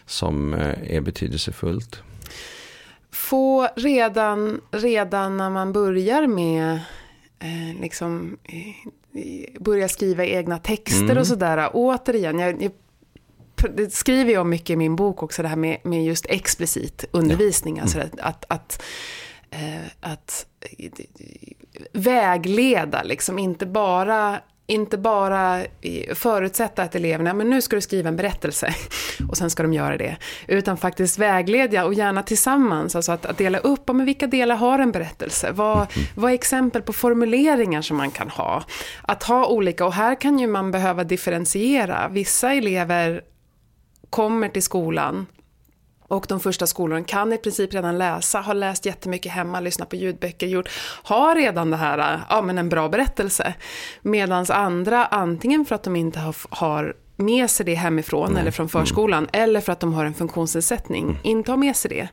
[0.07, 2.03] som är betydelsefullt?
[3.13, 6.73] Få redan, redan när man börjar med
[7.39, 8.37] eh, liksom,
[9.61, 11.19] börja skriva egna texter mm.
[11.19, 11.71] och sådär.
[11.73, 12.73] Återigen, jag, jag
[13.77, 17.77] det skriver jag mycket i min bok också, det här med, med just explicit undervisning.
[17.77, 17.83] Ja.
[17.83, 18.11] Alltså mm.
[18.13, 18.83] Alltså att, att,
[19.51, 20.47] eh, att
[21.93, 25.63] vägleda, liksom inte bara inte bara
[26.15, 28.75] förutsätta att eleverna, men nu ska du skriva en berättelse
[29.29, 30.17] och sen ska de göra det.
[30.49, 34.79] Utan faktiskt vägleda och gärna tillsammans, alltså att, att dela upp, men vilka delar har
[34.79, 35.53] en berättelse?
[35.53, 38.65] Vad, vad är exempel på formuleringar som man kan ha?
[39.03, 42.09] Att ha olika, och här kan ju man behöva differentiera.
[42.09, 43.23] Vissa elever
[44.11, 45.27] kommer till skolan
[46.15, 49.97] och de första skolorna kan i princip redan läsa, har läst jättemycket hemma, lyssnat på
[49.97, 50.69] ljudböcker, gjort,
[51.03, 53.55] har redan det här, ja men en bra berättelse.
[54.03, 58.37] Medan andra, antingen för att de inte har, har med sig det hemifrån mm.
[58.41, 59.43] eller från förskolan, mm.
[59.43, 61.17] eller för att de har en funktionsnedsättning, mm.
[61.23, 62.09] inte har med sig det.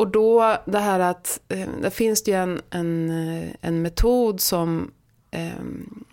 [0.00, 4.90] Och då det här att, eh, det finns ju en, en, eh, en metod som
[5.32, 6.04] um,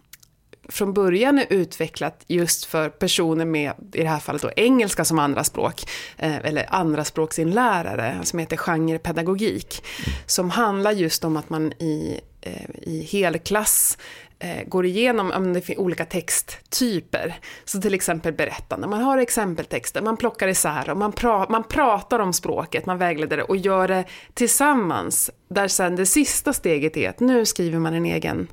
[0.70, 5.20] från början är utvecklat just för personer med, i det här fallet då, engelska som
[5.20, 9.84] andraspråk, eh, eller andraspråksinlärare, som heter genrepedagogik,
[10.26, 13.98] som handlar just om att man i, eh, i helklass
[14.40, 17.40] eh, går igenom om det finns olika texttyper.
[17.66, 22.20] Så till exempel berättande, man har exempeltexter, man plockar isär och man, pra man pratar
[22.20, 25.32] om språket, man vägleder det och gör det tillsammans.
[25.50, 28.48] Där sen det sista steget är att nu skriver man en egen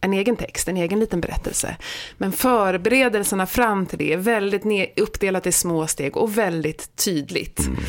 [0.00, 1.76] en egen text, en egen liten berättelse.
[2.18, 4.64] Men förberedelserna fram till det är väldigt
[4.98, 7.60] uppdelat i små steg och väldigt tydligt.
[7.66, 7.82] Mm.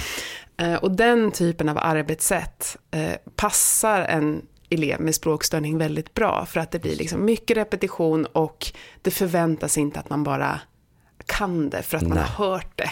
[0.58, 6.46] Eh, och den typen av arbetssätt eh, passar en elev med språkstörning väldigt bra.
[6.46, 8.68] För att det blir liksom mycket repetition och
[9.02, 10.60] det förväntas inte att man bara
[11.30, 12.10] kan det för att Nej.
[12.10, 12.90] man har hört det.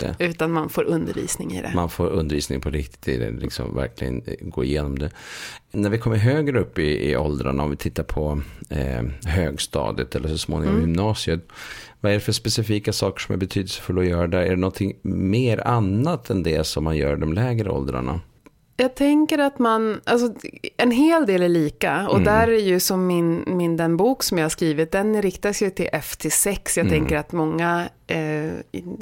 [0.00, 0.16] det.
[0.24, 1.72] Utan man får undervisning i det.
[1.74, 5.10] Man får undervisning på riktigt i det, liksom verkligen gå igenom det.
[5.72, 10.28] När vi kommer högre upp i, i åldrarna, om vi tittar på eh, högstadiet eller
[10.28, 10.88] så småningom mm.
[10.88, 11.48] gymnasiet.
[12.00, 14.42] Vad är det för specifika saker som är betydelsefulla att göra där?
[14.42, 18.20] Är det någonting mer annat än det som man gör i de lägre åldrarna?
[18.76, 20.34] Jag tänker att man, alltså
[20.76, 22.24] en hel del är lika och mm.
[22.24, 25.70] där är ju som min, min, den bok som jag har skrivit, den riktar sig
[25.70, 26.76] till F till 6.
[26.76, 26.98] Jag mm.
[26.98, 28.52] tänker att många eh,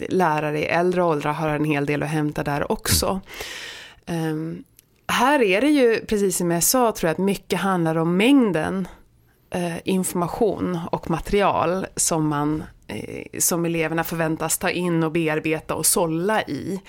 [0.09, 3.21] lärare i äldre åldrar har en hel del att hämta där också.
[4.07, 4.33] Mm.
[4.33, 4.65] Um,
[5.07, 8.89] här är det ju, precis som jag sa, tror jag att mycket handlar om mängden
[9.51, 15.87] eh, information och material som man eh, som eleverna förväntas ta in och bearbeta och
[15.87, 16.81] sålla i.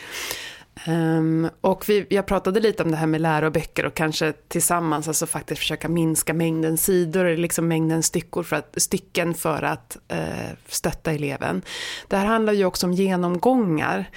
[0.88, 5.26] Um, och vi, jag pratade lite om det här med läroböcker och kanske tillsammans alltså
[5.26, 11.12] faktiskt försöka minska mängden sidor, liksom mängden styckor för att, stycken för att uh, stötta
[11.12, 11.62] eleven.
[12.08, 14.10] Det här handlar ju också om genomgångar.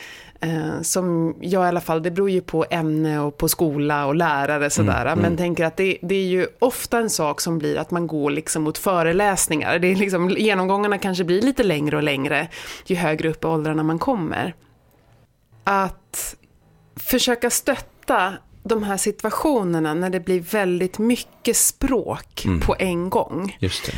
[0.44, 4.14] Uh, som jag i alla fall, det beror ju på ämne och på skola och
[4.14, 5.00] lärare sådär.
[5.00, 5.22] Mm, mm.
[5.22, 8.30] Men tänker att det, det, är ju ofta en sak som blir att man går
[8.30, 9.78] liksom mot föreläsningar.
[9.78, 12.48] Det är liksom, genomgångarna kanske blir lite längre och längre
[12.86, 14.54] ju högre upp i åldrarna man kommer.
[15.64, 16.36] Att
[16.96, 18.32] försöka stötta
[18.62, 22.60] de här situationerna när det blir väldigt mycket språk mm.
[22.60, 23.56] på en gång.
[23.60, 23.92] Just det.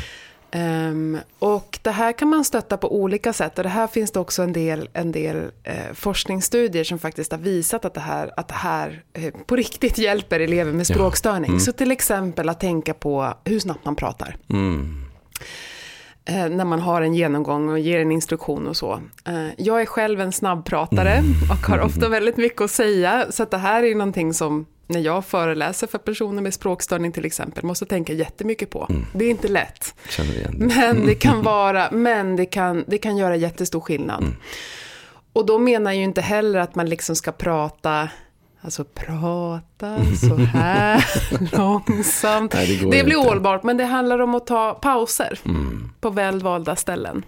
[0.53, 4.21] Um, och det här kan man stötta på olika sätt och det här finns det
[4.21, 8.49] också en del, en del eh, forskningsstudier som faktiskt har visat att det här, att
[8.49, 11.51] det här eh, på riktigt hjälper elever med språkstörning.
[11.51, 11.53] Ja.
[11.53, 11.61] Mm.
[11.61, 14.37] Så till exempel att tänka på hur snabbt man pratar.
[14.51, 15.05] Mm.
[16.29, 19.01] Eh, när man har en genomgång och ger en instruktion och så.
[19.25, 21.33] Eh, jag är själv en snabbpratare mm.
[21.51, 25.01] och har ofta väldigt mycket att säga, så att det här är någonting som när
[25.01, 28.87] jag föreläser för personer med språkstörning till exempel, måste tänka jättemycket på.
[28.91, 29.07] Mm.
[29.13, 29.95] Det är inte lätt.
[30.59, 34.23] Men det kan vara, men det kan, det kan göra jättestor skillnad.
[34.23, 34.37] Mm.
[35.33, 38.09] Och då menar jag ju inte heller att man liksom ska prata
[38.69, 41.05] Alltså prata så här
[41.59, 42.55] långsamt.
[42.55, 45.91] Nej, det, det, blir ohållbart, men det handlar om att ta pauser mm.
[46.01, 47.25] på välvalda ställen.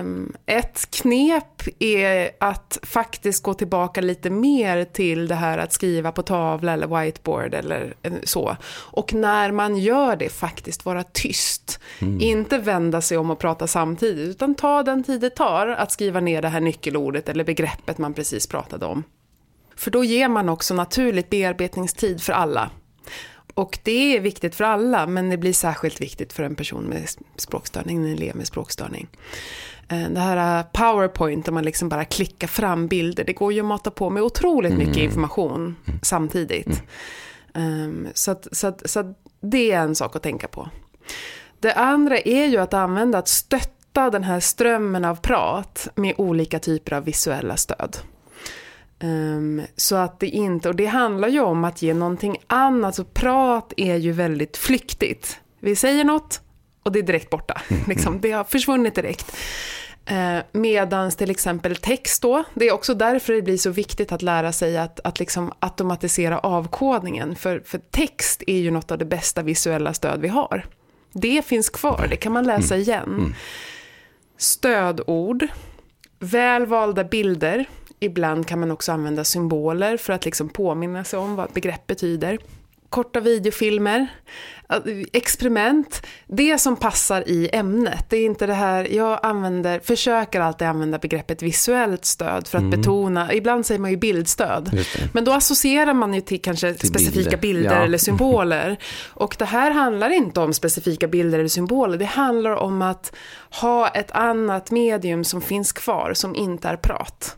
[0.00, 6.12] Um, ett knep är att faktiskt gå tillbaka lite mer till det här att skriva
[6.12, 8.56] på tavla eller whiteboard eller så.
[8.72, 11.80] Och när man gör det faktiskt vara tyst.
[11.98, 12.20] Mm.
[12.20, 16.20] Inte vända sig om och prata samtidigt, utan ta den tid det tar att skriva
[16.20, 19.04] ner det här nyckelordet eller begreppet man precis pratade om.
[19.76, 22.70] För då ger man också naturligt bearbetningstid för alla.
[23.54, 27.08] Och det är viktigt för alla, men det blir särskilt viktigt för en person med
[27.36, 29.08] språkstörning, en elev med språkstörning.
[29.88, 33.60] Eh, det här eh, powerpoint där man liksom bara klickar fram bilder, det går ju
[33.60, 35.06] att mata på med otroligt mycket mm.
[35.06, 36.82] information samtidigt.
[37.54, 37.84] Mm.
[37.84, 39.06] Um, så, att, så, att, så att
[39.40, 40.68] Det är en sak att tänka på.
[41.60, 46.58] Det andra är ju att använda, att stötta den här strömmen av prat med olika
[46.58, 47.96] typer av visuella stöd.
[49.02, 53.04] Um, så att det inte, och det handlar ju om att ge någonting annat, så
[53.04, 55.40] prat är ju väldigt flyktigt.
[55.60, 56.40] Vi säger något
[56.82, 59.36] och det är direkt borta, liksom, det har försvunnit direkt.
[60.10, 64.22] Uh, medans till exempel text då, det är också därför det blir så viktigt att
[64.22, 67.36] lära sig att, att liksom automatisera avkodningen.
[67.36, 70.66] För, för text är ju något av det bästa visuella stöd vi har.
[71.12, 72.82] Det finns kvar, det kan man läsa mm.
[72.82, 73.08] igen.
[73.08, 73.34] Mm.
[74.38, 75.46] Stödord,
[76.18, 77.66] välvalda bilder,
[78.00, 82.38] ibland kan man också använda symboler för att liksom påminna sig om vad begrepp betyder.
[82.88, 84.06] Korta videofilmer,
[85.12, 88.10] experiment, det som passar i ämnet.
[88.10, 92.62] Det är inte det här, jag använder, försöker alltid använda begreppet visuellt stöd för att
[92.62, 92.80] mm.
[92.80, 94.84] betona, ibland säger man ju bildstöd.
[95.12, 97.84] Men då associerar man ju till kanske till specifika bilder, bilder ja.
[97.84, 98.76] eller symboler.
[99.14, 103.16] Och det här handlar inte om specifika bilder eller symboler, det handlar om att
[103.60, 107.36] ha ett annat medium som finns kvar, som inte är prat.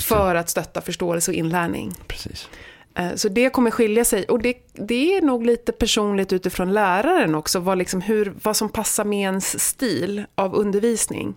[0.00, 1.92] För att stötta förståelse och inlärning.
[2.06, 2.48] Precis.
[2.94, 4.24] Eh, så det kommer skilja sig.
[4.24, 8.68] Och det, det är nog lite personligt utifrån läraren också, vad, liksom hur, vad som
[8.68, 11.34] passar med ens stil av undervisning.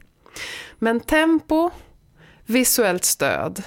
[0.79, 1.69] Men tempo,
[2.45, 3.63] visuellt stöd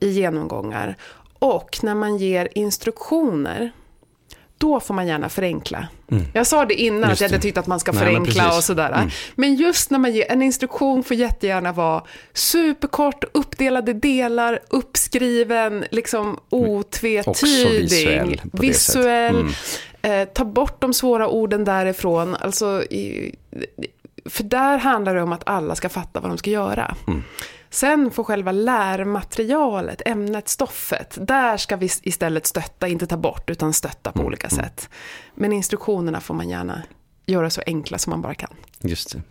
[0.00, 0.96] i genomgångar
[1.38, 3.72] och när man ger instruktioner
[4.58, 5.88] då får man gärna förenkla.
[6.10, 6.24] Mm.
[6.32, 8.64] Jag sa det innan, just att jag hade tyckt att man ska Nej, förenkla och
[8.64, 8.92] sådär.
[8.92, 9.10] Mm.
[9.34, 16.40] Men just när man ger en instruktion får jättegärna vara superkort, uppdelade delar, uppskriven, liksom
[16.50, 17.82] otvetydig.
[17.82, 18.40] Visuell.
[18.52, 19.52] visuell mm.
[20.02, 22.34] eh, ta bort de svåra orden därifrån.
[22.34, 23.34] Alltså, i,
[24.24, 26.96] för där handlar det om att alla ska fatta vad de ska göra.
[27.76, 33.72] Sen får själva lärmaterialet, ämnet, stoffet, där ska vi istället stötta, inte ta bort, utan
[33.72, 34.26] stötta på mm.
[34.26, 34.64] olika mm.
[34.64, 34.88] sätt.
[35.34, 36.82] Men instruktionerna får man gärna
[37.26, 38.50] göra så enkla som man bara kan.
[38.80, 39.22] Just det.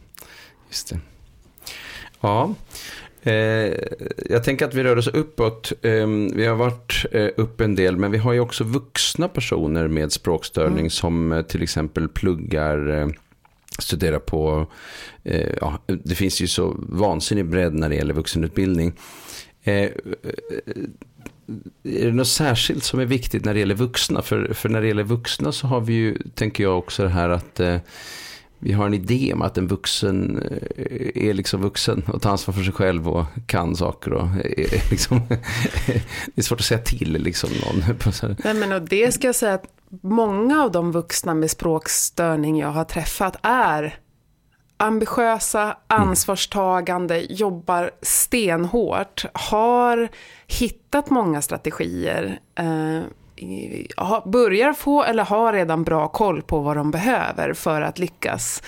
[0.67, 0.99] Just det.
[2.21, 2.53] Ja,
[3.21, 3.33] eh,
[4.29, 5.71] jag tänker att vi rör oss uppåt.
[5.81, 9.87] Eh, vi har varit eh, upp en del, men vi har ju också vuxna personer
[9.87, 10.89] med språkstörning mm.
[10.89, 13.13] som eh, till exempel pluggar
[13.79, 14.71] studera på,
[15.23, 18.93] eh, ja, det finns ju så vansinnig bredd när det gäller vuxenutbildning.
[19.63, 19.91] Eh, eh,
[21.83, 24.21] är det något särskilt som är viktigt när det gäller vuxna?
[24.21, 27.29] För, för när det gäller vuxna så har vi ju, tänker jag också det här
[27.29, 27.77] att eh,
[28.65, 30.41] vi har en idé om att en vuxen
[30.75, 34.13] eh, är liksom vuxen och tar ansvar för sig själv och kan saker.
[34.13, 35.21] Och är liksom,
[36.25, 37.83] det är svårt att säga till liksom någon.
[38.43, 39.67] Nej, men och det ska jag säga att
[40.01, 43.99] många av de vuxna med språkstörning jag har träffat är
[44.77, 47.27] ambitiösa, ansvarstagande, mm.
[47.29, 50.09] jobbar stenhårt, har
[50.47, 53.01] hittat många strategier, eh,
[54.25, 58.63] börjar få eller har redan bra koll på vad de behöver för att lyckas.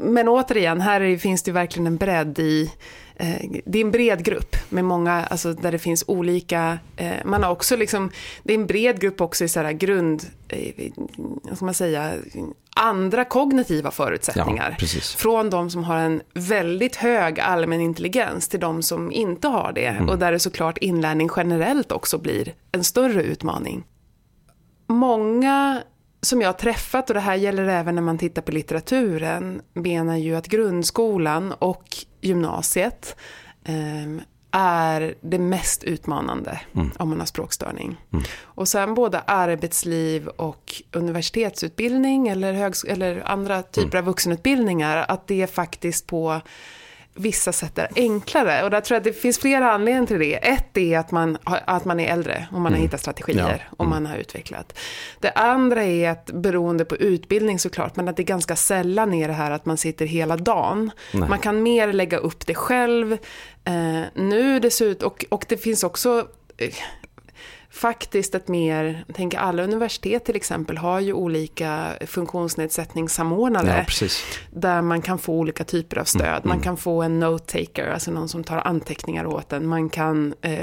[0.00, 2.70] Men återigen, här finns det verkligen en bredd i
[3.18, 7.42] Eh, det är en bred grupp med många, alltså där det finns olika, eh, man
[7.42, 8.10] har också liksom,
[8.42, 10.92] det är en bred grupp också i så här grund, eh,
[11.42, 12.12] vad ska man säga,
[12.74, 14.76] andra kognitiva förutsättningar.
[14.78, 19.72] Ja, Från de som har en väldigt hög allmän intelligens till de som inte har
[19.72, 19.86] det.
[19.86, 20.08] Mm.
[20.08, 23.84] Och där det såklart inlärning generellt också blir en större utmaning.
[24.86, 25.82] Många
[26.20, 30.16] som jag har träffat, och det här gäller även när man tittar på litteraturen, menar
[30.16, 31.84] ju att grundskolan och
[32.20, 33.16] gymnasiet
[33.64, 36.90] eh, är det mest utmanande mm.
[36.98, 37.96] om man har språkstörning.
[38.12, 38.24] Mm.
[38.42, 43.98] Och sen både arbetsliv och universitetsutbildning eller, eller andra typer mm.
[43.98, 46.40] av vuxenutbildningar, att det är faktiskt på
[47.16, 48.64] vissa sätt är enklare.
[48.64, 50.34] Och där tror jag att det finns flera anledningar till det.
[50.34, 52.72] Ett är att man, att man är äldre och man mm.
[52.72, 53.74] har hittat strategier ja.
[53.76, 53.90] och mm.
[53.90, 54.78] man har utvecklat.
[55.20, 59.28] Det andra är att beroende på utbildning såklart, men att det är ganska sällan är
[59.28, 60.90] det här att man sitter hela dagen.
[61.12, 61.28] Nej.
[61.28, 63.12] Man kan mer lägga upp det själv.
[63.64, 66.26] Eh, nu dessutom, och, och det finns också
[67.76, 73.86] faktiskt ett mer, tänker alla universitet till exempel har ju olika funktionsnedsättningssamordnare.
[74.00, 74.08] Ja,
[74.50, 76.26] där man kan få olika typer av stöd.
[76.26, 76.62] Mm, man mm.
[76.62, 79.66] kan få en note-taker, alltså någon som tar anteckningar åt en.
[79.66, 80.58] Man kan eh,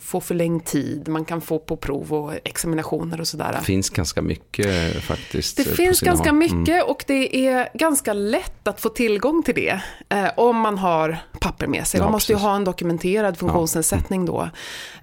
[0.00, 3.56] få förlängd tid, man kan få på prov och examinationer och sådär.
[3.58, 5.56] Det finns ganska mycket faktiskt.
[5.56, 6.38] Det finns ganska håll.
[6.38, 6.86] mycket mm.
[6.86, 9.80] och det är ganska lätt att få tillgång till det.
[10.08, 11.98] Eh, om man har papper med sig.
[11.98, 12.44] Ja, man måste precis.
[12.44, 14.48] ju ha en dokumenterad funktionsnedsättning då.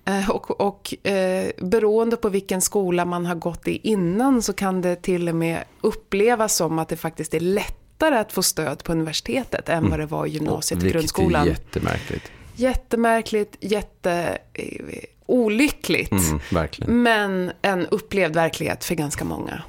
[0.05, 4.81] Eh, och, och eh, beroende på vilken skola man har gått i innan så kan
[4.81, 8.91] det till och med upplevas som att det faktiskt är lättare att få stöd på
[8.91, 9.89] universitetet än mm.
[9.89, 11.45] vad det var i gymnasiet och grundskolan.
[11.45, 12.31] Vilket är jättemärkligt.
[12.55, 16.11] Jättemärkligt, jätteolyckligt.
[16.11, 16.39] Eh, mm,
[16.87, 19.63] men en upplevd verklighet för ganska många.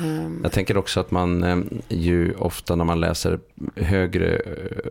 [0.00, 0.40] Um.
[0.42, 3.38] Jag tänker också att man ehm, ju ofta när man läser
[3.76, 4.36] högre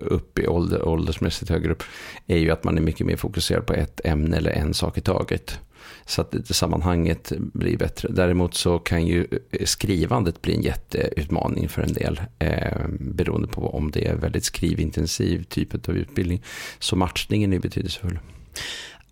[0.01, 1.83] upp i ålder, åldersmässigt högre upp,
[2.27, 5.01] är ju att man är mycket mer fokuserad på ett ämne eller en sak i
[5.01, 5.59] taget.
[6.05, 8.09] Så att sammanhanget blir bättre.
[8.11, 12.21] Däremot så kan ju eh, skrivandet bli en jätteutmaning för en del.
[12.39, 16.43] Eh, beroende på om det är väldigt skrivintensiv typ av utbildning.
[16.79, 18.19] Så matchningen är betydelsefull.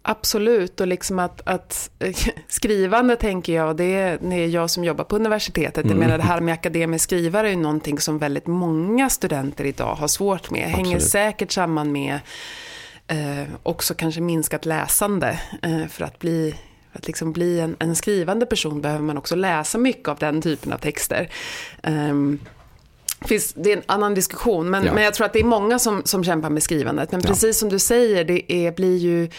[0.01, 1.89] Absolut, och liksom att, att
[2.47, 5.85] skrivande tänker jag, det är jag som jobbar på universitetet.
[5.85, 5.89] Mm.
[5.89, 10.07] Jag menar det här med akademisk skrivare är någonting som väldigt många studenter idag har
[10.07, 10.61] svårt med.
[10.61, 10.85] Absolut.
[10.85, 12.19] Hänger säkert samman med
[13.07, 15.39] eh, också kanske minskat läsande.
[15.61, 16.55] Eh, för att bli
[16.93, 20.73] att liksom bli en, en, skrivande person behöver man också läsa mycket av den typen
[20.73, 21.29] av texter.
[21.83, 22.39] Um,
[23.21, 24.93] finns, det är en annan diskussion, men, ja.
[24.93, 27.11] men jag tror att det är många som, som kämpar med skrivandet.
[27.11, 27.59] Men precis ja.
[27.59, 29.29] som du säger, det är, blir ju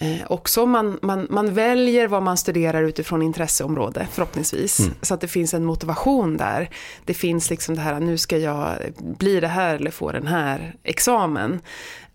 [0.00, 4.80] eh, också, man, man, man väljer vad man studerar utifrån intresseområde, förhoppningsvis.
[4.80, 4.94] Mm.
[5.02, 6.70] Så att det finns en motivation där.
[7.04, 10.74] Det finns liksom det här, nu ska jag bli det här eller få den här
[10.82, 11.60] examen.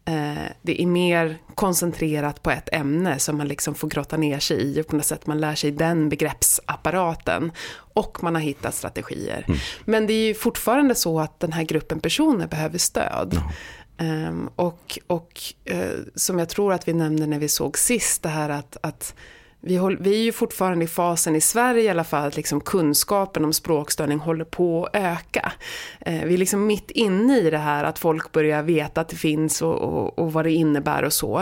[0.08, 4.62] Eh, det är mer koncentrerat på ett ämne som man liksom får grotta ner sig
[4.62, 9.46] i och på något sätt man lär sig den begreppsapparaten och man har hittat strategier.
[9.48, 9.60] Mm.
[9.86, 13.34] Men det är ju fortfarande så att den här gruppen personer behöver stöd.
[13.34, 13.48] Mm.
[13.98, 15.42] Um, och och
[15.72, 19.16] uh, som jag tror att vi nämnde när vi såg sist, det här att, att
[19.62, 22.62] vi, håll, vi är ju fortfarande i fasen i Sverige i alla fall att liksom
[22.62, 25.52] kunskapen om språkstörning håller på att öka.
[26.08, 29.16] Uh, vi är liksom mitt inne i det här att folk börjar veta att det
[29.16, 31.40] finns och, och, och vad det innebär och så.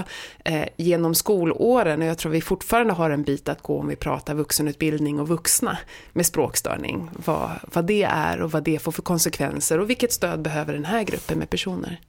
[0.50, 3.96] Uh, genom skolåren och jag tror vi fortfarande har en bit att gå om vi
[3.96, 5.78] pratar vuxenutbildning och vuxna
[6.12, 7.10] med språkstörning.
[7.26, 10.86] Vad, vad det är och vad det får för konsekvenser och vilket stöd behöver den
[10.86, 12.00] här gruppen med personer.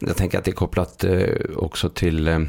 [0.00, 2.40] Jag tänker att det är kopplat eh, också till, eh,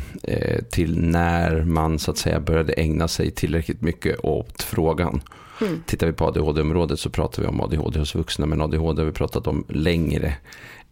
[0.72, 5.22] till när man så att säga började ägna sig tillräckligt mycket åt frågan.
[5.62, 5.84] Mm.
[5.86, 9.12] Tittar vi på ADHD-området så pratar vi om ADHD hos vuxna, men ADHD har vi
[9.12, 10.34] pratat om längre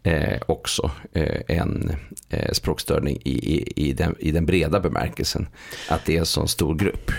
[0.04, 1.96] eh, också eh, än
[2.30, 5.48] eh, språkstörning i, i, i, den, i den breda bemärkelsen.
[5.90, 7.12] Att det är en sån stor grupp.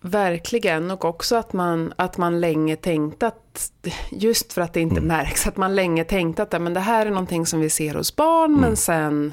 [0.00, 3.72] Verkligen, och också att man, att man länge tänkte att,
[4.10, 5.08] just för att det inte mm.
[5.08, 8.16] märks, att man länge tänkte att men det här är någonting som vi ser hos
[8.16, 8.60] barn, mm.
[8.60, 9.32] men sen,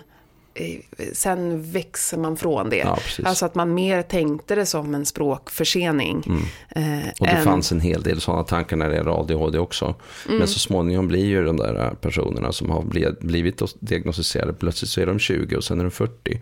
[0.53, 0.79] eh,
[1.13, 2.77] sen växer man från det.
[2.77, 6.23] Ja, alltså att man mer tänkte det som en språkförsening.
[6.25, 6.41] Mm.
[6.69, 7.43] Eh, och det än...
[7.43, 9.95] fanns en hel del sådana tankar när det gäller ADHD också.
[10.25, 10.37] Mm.
[10.37, 12.83] Men så småningom blir ju de där personerna som har
[13.19, 16.41] blivit diagnostiserade, plötsligt så är de 20 och sen är de 40.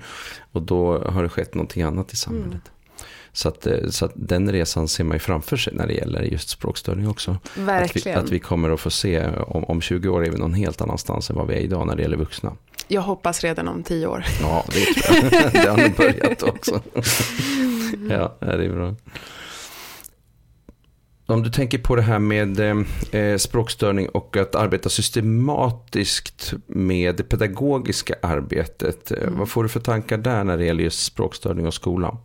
[0.51, 2.72] Och då har det skett någonting annat i samhället.
[3.33, 3.37] Mm.
[3.37, 6.21] Så att, eh, så att den resan ser man ju framför sig när det gäller
[6.21, 7.37] just språkstörning också.
[7.55, 8.17] Verkligen.
[8.17, 10.53] Att vi, att vi kommer att få se, om, om 20 år är vi någon
[10.53, 12.57] helt annanstans än vad vi är idag när det gäller vuxna.
[12.87, 14.25] Jag hoppas redan om 10 år.
[14.41, 15.53] Ja, det tror jag.
[15.53, 16.81] det har nog börjat också.
[18.09, 18.95] ja, det är bra.
[21.25, 22.59] Om du tänker på det här med
[23.11, 29.11] eh, språkstörning och att arbeta systematiskt med det pedagogiska arbetet.
[29.11, 29.39] Eh, mm.
[29.39, 32.17] Vad får du för tankar där när det gäller just språkstörning och skolan?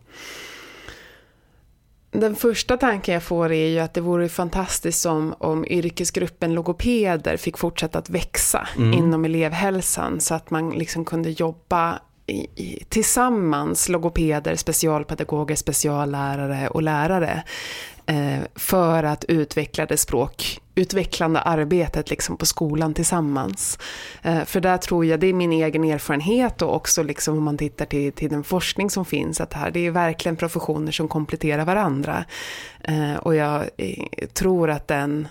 [2.11, 7.37] Den första tanken jag får är ju att det vore fantastiskt om, om yrkesgruppen logopeder
[7.37, 8.93] fick fortsätta att växa mm.
[8.93, 11.99] inom elevhälsan så att man liksom kunde jobba
[12.89, 17.43] tillsammans, logopeder, specialpedagoger, speciallärare och lärare
[18.05, 23.79] eh, för att utveckla det språkutvecklande arbetet liksom på skolan tillsammans.
[24.21, 27.57] Eh, för där tror jag, det är min egen erfarenhet och också liksom om man
[27.57, 31.65] tittar till, till den forskning som finns, att här, det är verkligen professioner som kompletterar
[31.65, 32.25] varandra.
[32.83, 33.69] Eh, och jag
[34.33, 35.27] tror att den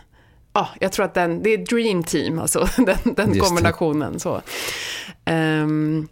[0.52, 4.20] Ja, jag tror att den, det är dream team, alltså den, den kombinationen.
[4.20, 4.40] Så.
[5.30, 6.08] Um,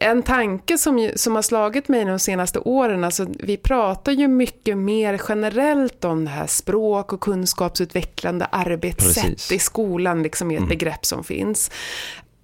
[0.00, 4.78] en tanke som, som har slagit mig de senaste åren, alltså vi pratar ju mycket
[4.78, 9.52] mer generellt om det här språk och kunskapsutvecklande arbetssätt Precis.
[9.52, 10.68] i skolan, liksom är ett mm.
[10.68, 11.70] begrepp som finns.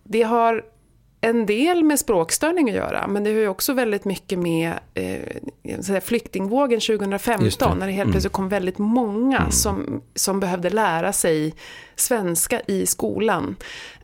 [0.05, 0.64] Det har
[1.20, 6.01] en del med språkstörning att göra, men det har ju också väldigt mycket med eh,
[6.01, 7.79] flyktingvågen 2015, det.
[7.79, 8.12] när det helt mm.
[8.12, 9.51] plötsligt kom väldigt många mm.
[9.51, 11.55] som, som behövde lära sig
[11.97, 13.57] svenska i skolan.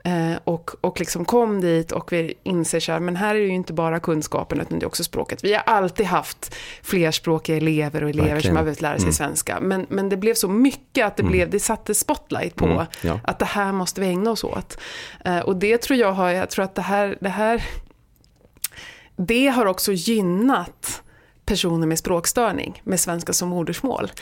[0.05, 3.47] Eh, och, och liksom kom dit och vi inser så här, men här är det
[3.47, 5.45] ju inte bara kunskapen utan det är också språket.
[5.45, 8.51] Vi har alltid haft flerspråkiga elever och elever Verkligen.
[8.51, 9.13] som har behövt lära sig mm.
[9.13, 9.61] svenska.
[9.61, 11.33] Men, men det blev så mycket att det, mm.
[11.33, 12.87] blev, det satte spotlight på mm.
[13.01, 13.21] ja.
[13.25, 14.79] att det här måste vi ägna oss åt.
[15.25, 17.65] Eh, och det tror jag har, jag tror att det här, det här,
[19.17, 21.03] det har också gynnat
[21.45, 24.13] personer med språkstörning med svenska som modersmål.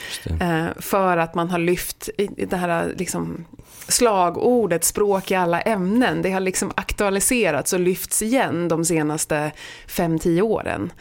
[0.41, 3.45] Eh, för att man har lyft det här liksom,
[3.89, 6.23] slagordet språk i alla ämnen.
[6.23, 9.53] Det har liksom aktualiserats och lyfts igen de senaste
[9.87, 10.93] 5-10 åren.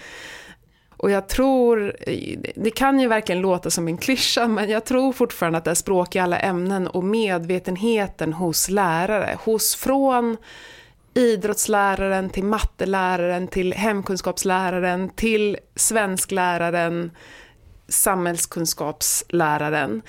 [0.98, 1.96] Och jag tror,
[2.56, 5.76] det kan ju verkligen låta som en klyscha, men jag tror fortfarande att det är
[5.76, 10.38] språk i alla ämnen och medvetenheten hos lärare, hos från
[11.14, 17.12] idrottsläraren till matteläraren till hemkunskapsläraren till svenskläraren,
[17.88, 20.02] samhällskunskapsläraren.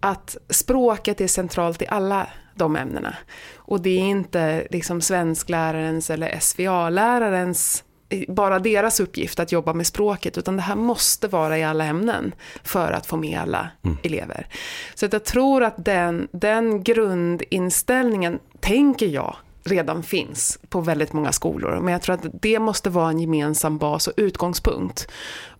[0.00, 3.14] Att språket är centralt i alla de ämnena.
[3.54, 7.84] Och det är inte liksom svensklärarens eller SVA-lärarens
[8.28, 12.34] bara deras uppgift att jobba med språket, utan det här måste vara i alla ämnen
[12.64, 13.96] för att få med alla mm.
[14.02, 14.46] elever.
[14.94, 19.36] Så att jag tror att den, den grundinställningen, tänker jag,
[19.66, 21.80] redan finns på väldigt många skolor.
[21.80, 25.08] Men jag tror att det måste vara en gemensam bas och utgångspunkt.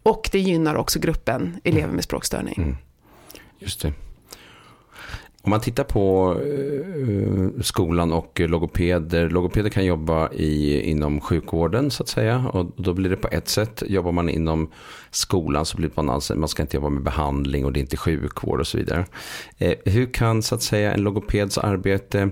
[0.03, 2.55] Och det gynnar också gruppen elever med språkstörning.
[2.57, 2.77] Mm.
[3.59, 3.93] Just det.
[5.47, 9.31] Om man tittar på eh, skolan och logopeder.
[9.31, 12.51] Logopeder kan jobba i, inom sjukvården så att säga.
[12.53, 13.83] Och då blir det på ett sätt.
[13.87, 14.71] Jobbar man inom
[15.11, 16.39] skolan så blir det på annat sätt.
[16.39, 19.07] Man ska inte jobba med behandling och det är inte sjukvård och så vidare.
[19.59, 22.31] Eh, hur kan så att säga en logopeds arbete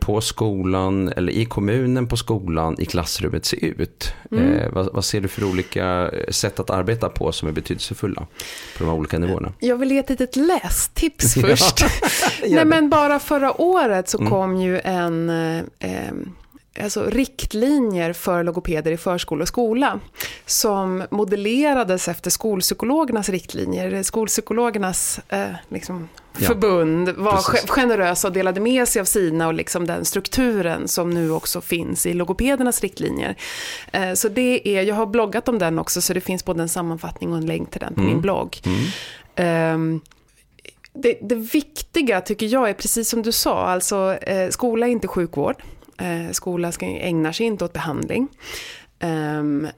[0.00, 4.14] på skolan eller i kommunen på skolan i klassrummet se ut?
[4.30, 4.52] Mm.
[4.52, 8.20] Eh, vad, vad, ser du för olika sätt att arbeta på som är betydelsefulla
[8.76, 9.52] på de här olika nivåerna?
[9.58, 11.84] Jag vill ge ett litet lästips först.
[12.48, 14.30] Nej men bara förra året så mm.
[14.30, 15.62] kom ju en eh,
[16.80, 20.00] alltså riktlinjer för logopeder i förskola och skola
[20.46, 24.02] som modellerades efter skolpsykologernas riktlinjer.
[24.02, 26.08] Skolpsykologernas eh, liksom,
[26.38, 27.70] ja, förbund var precis.
[27.70, 32.06] generösa och delade med sig av sina och liksom den strukturen som nu också finns
[32.06, 33.36] i logopedernas riktlinjer.
[33.92, 36.68] Eh, så det är, jag har bloggat om den också så det finns både en
[36.68, 38.12] sammanfattning och en länk till den på mm.
[38.12, 38.60] min blogg.
[38.64, 39.94] Mm.
[39.94, 40.02] Eh,
[40.94, 45.08] det, det, viktiga tycker jag är precis som du sa, alltså eh, skola är inte
[45.08, 45.56] sjukvård.
[46.02, 48.28] Eh, skolan ska, ägnar sig inte åt behandling.
[49.02, 49.68] Um,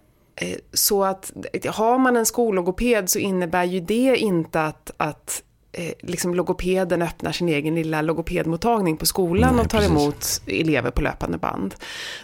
[0.73, 1.33] så att
[1.69, 5.43] har man en skollogoped så innebär ju det inte att, att
[6.01, 9.93] liksom logopeden öppnar sin egen lilla logopedmottagning på skolan Nej, och tar precis.
[9.93, 11.75] emot elever på löpande band.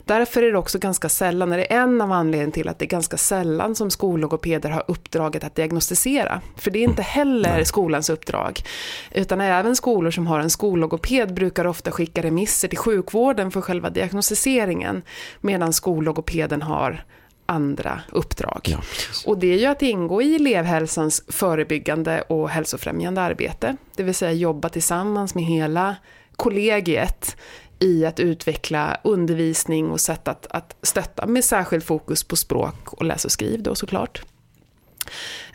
[0.05, 3.17] Därför är det också ganska sällan, är en av anledningarna till att det är ganska
[3.17, 6.41] sällan som skollogopeder har uppdraget att diagnostisera.
[6.57, 7.65] För det är inte heller Nej.
[7.65, 8.61] skolans uppdrag.
[9.11, 13.91] Utan även skolor som har en skollogoped brukar ofta skicka remisser till sjukvården för själva
[13.91, 15.03] diagnostiseringen.
[15.41, 17.05] Medan skollogopeden har
[17.51, 18.61] andra uppdrag.
[18.65, 18.81] Ja,
[19.27, 23.77] och det är ju att ingå i elevhälsans förebyggande och hälsofrämjande arbete.
[23.97, 25.97] Det vill säga jobba tillsammans med hela
[26.37, 27.37] kollegiet
[27.79, 33.05] i att utveckla undervisning och sätt att, att stötta med särskild fokus på språk och
[33.05, 34.23] läs och skriv då såklart.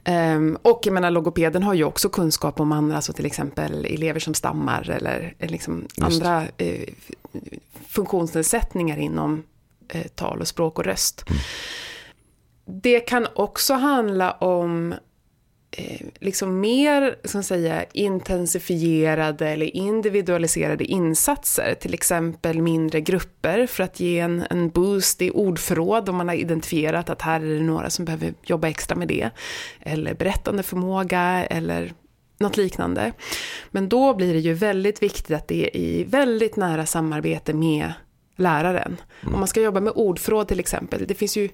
[0.08, 4.20] Um, och jag menar, logopeden har ju också kunskap om andra, alltså till exempel elever
[4.20, 6.90] som stammar eller liksom andra eh,
[7.88, 9.44] funktionsnedsättningar inom
[9.94, 11.26] eh, tal och språk och röst.
[11.30, 11.40] Mm.
[12.82, 14.96] Det kan också handla om
[15.72, 21.76] eh, liksom mer ska säga, intensifierade eller individualiserade insatser.
[21.80, 26.36] Till exempel mindre grupper för att ge en, en boost i ordförråd om man har
[26.36, 29.30] identifierat att här är det några som behöver jobba extra med det.
[29.80, 31.94] Eller berättande förmåga eller
[32.38, 33.12] något liknande.
[33.72, 37.94] Men då blir det ju väldigt viktigt att det är i väldigt nära samarbete med
[38.36, 38.98] läraren.
[39.22, 39.34] Mm.
[39.34, 41.50] Om man ska jobba med ordförråd till exempel, det finns ju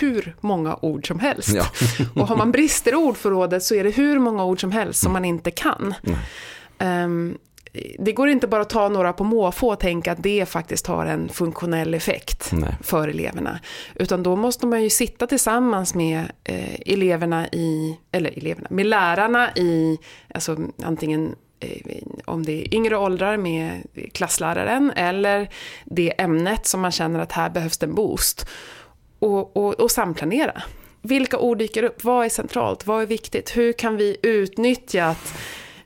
[0.00, 1.54] hur många ord som helst.
[1.54, 1.66] Ja.
[2.22, 5.12] och har man brister i ordförrådet så är det hur många ord som helst som
[5.12, 5.94] man inte kan.
[6.02, 7.04] Mm.
[7.04, 7.38] Um,
[7.98, 11.06] det går inte bara att ta några på måfå och tänka att det faktiskt har
[11.06, 12.76] en funktionell effekt Nej.
[12.80, 13.60] för eleverna.
[13.94, 19.50] Utan då måste man ju sitta tillsammans med eh, eleverna i, eller eleverna, med lärarna
[19.56, 19.98] i,
[20.34, 21.34] alltså antingen
[22.24, 25.48] om det är yngre åldrar med klassläraren eller
[25.84, 28.46] det ämnet som man känner att här behövs det en boost.
[29.18, 30.62] Och, och, och samplanera.
[31.02, 32.04] Vilka ord dyker upp?
[32.04, 32.86] Vad är centralt?
[32.86, 33.56] Vad är viktigt?
[33.56, 35.34] Hur kan vi utnyttja att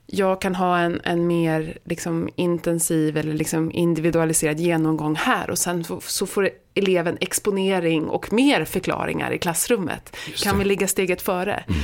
[0.05, 5.85] jag kan ha en, en mer liksom, intensiv eller liksom individualiserad genomgång här och sen
[6.01, 10.15] så får eleven exponering och mer förklaringar i klassrummet.
[10.43, 11.63] Kan vi ligga steget före?
[11.67, 11.79] Mm.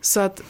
[0.00, 0.42] Så att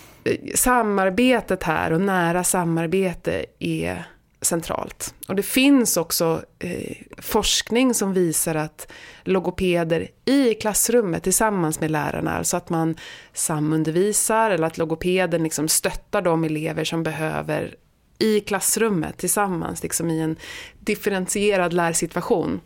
[0.55, 4.05] samarbetet här och nära samarbete är
[4.41, 5.15] centralt.
[5.29, 8.93] Och det finns också eh, forskning som visar att
[9.25, 12.97] logopeder i klassrummet tillsammans med lärarna, alltså att man
[13.33, 17.75] samundervisar eller att logopeden liksom stöttar de elever som behöver
[18.19, 20.37] i klassrummet tillsammans, liksom i en
[20.79, 22.61] differentierad lärsituation.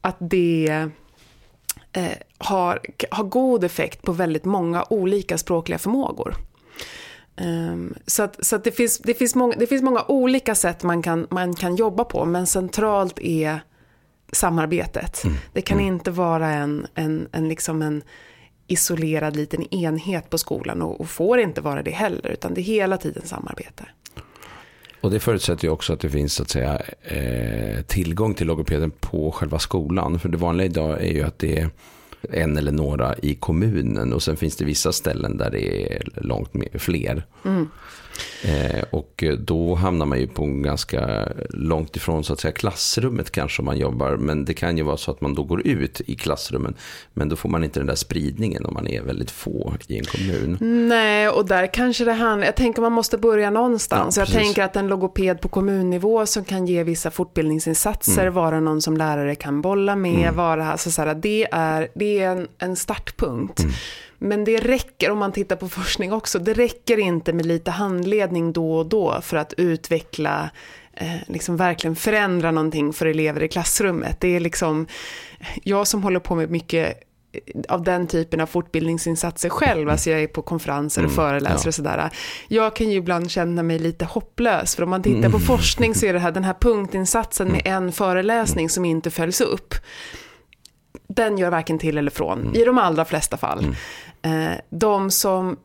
[0.00, 0.88] Att det
[1.92, 2.08] eh,
[2.38, 6.34] har, har god effekt på väldigt många olika språkliga förmågor.
[7.40, 10.82] Um, så att, så att det, finns, det, finns många, det finns många olika sätt
[10.82, 13.60] man kan, man kan jobba på, men centralt är
[14.32, 15.24] samarbetet.
[15.24, 15.36] Mm.
[15.52, 15.94] Det kan mm.
[15.94, 18.02] inte vara en, en, en, liksom en
[18.66, 22.62] isolerad liten enhet på skolan och, och får inte vara det heller, utan det är
[22.62, 23.84] hela tiden samarbete.
[25.00, 28.90] Och det förutsätter ju också att det finns så att säga, eh, tillgång till logopeden
[28.90, 30.18] på själva skolan.
[30.18, 31.70] För det vanliga idag är ju att det är
[32.30, 36.54] en eller några i kommunen och sen finns det vissa ställen där det är långt
[36.54, 37.26] mer, fler.
[37.44, 37.68] Mm.
[38.44, 43.62] Eh, och då hamnar man ju på ganska långt ifrån så att säga klassrummet kanske
[43.62, 44.16] om man jobbar.
[44.16, 46.74] Men det kan ju vara så att man då går ut i klassrummen.
[47.12, 50.04] Men då får man inte den där spridningen om man är väldigt få i en
[50.04, 50.58] kommun.
[50.88, 54.16] Nej, och där kanske det handlar, jag tänker man måste börja någonstans.
[54.16, 58.34] Ja, jag tänker att en logoped på kommunnivå som kan ge vissa fortbildningsinsatser, mm.
[58.34, 60.36] vara någon som lärare kan bolla med, mm.
[60.36, 63.60] vara, alltså så här, det är, det är en, en startpunkt.
[63.60, 63.72] Mm.
[64.18, 68.52] Men det räcker, om man tittar på forskning också, det räcker inte med lite handledning
[68.52, 70.50] då och då för att utveckla,
[70.92, 74.20] eh, liksom verkligen förändra någonting för elever i klassrummet.
[74.20, 74.86] Det är liksom,
[75.62, 77.00] jag som håller på med mycket
[77.68, 81.68] av den typen av fortbildningsinsatser själv, alltså jag är på konferenser och mm, föreläser ja.
[81.68, 82.10] och sådär.
[82.48, 85.40] Jag kan ju ibland känna mig lite hopplös, för om man tittar på mm.
[85.40, 87.84] forskning så är det här, den här punktinsatsen med mm.
[87.84, 89.74] en föreläsning som inte följs upp
[91.14, 92.54] den gör varken till eller från, mm.
[92.54, 93.58] i de allra flesta fall.
[94.22, 94.52] Mm.
[94.52, 95.56] Eh, de som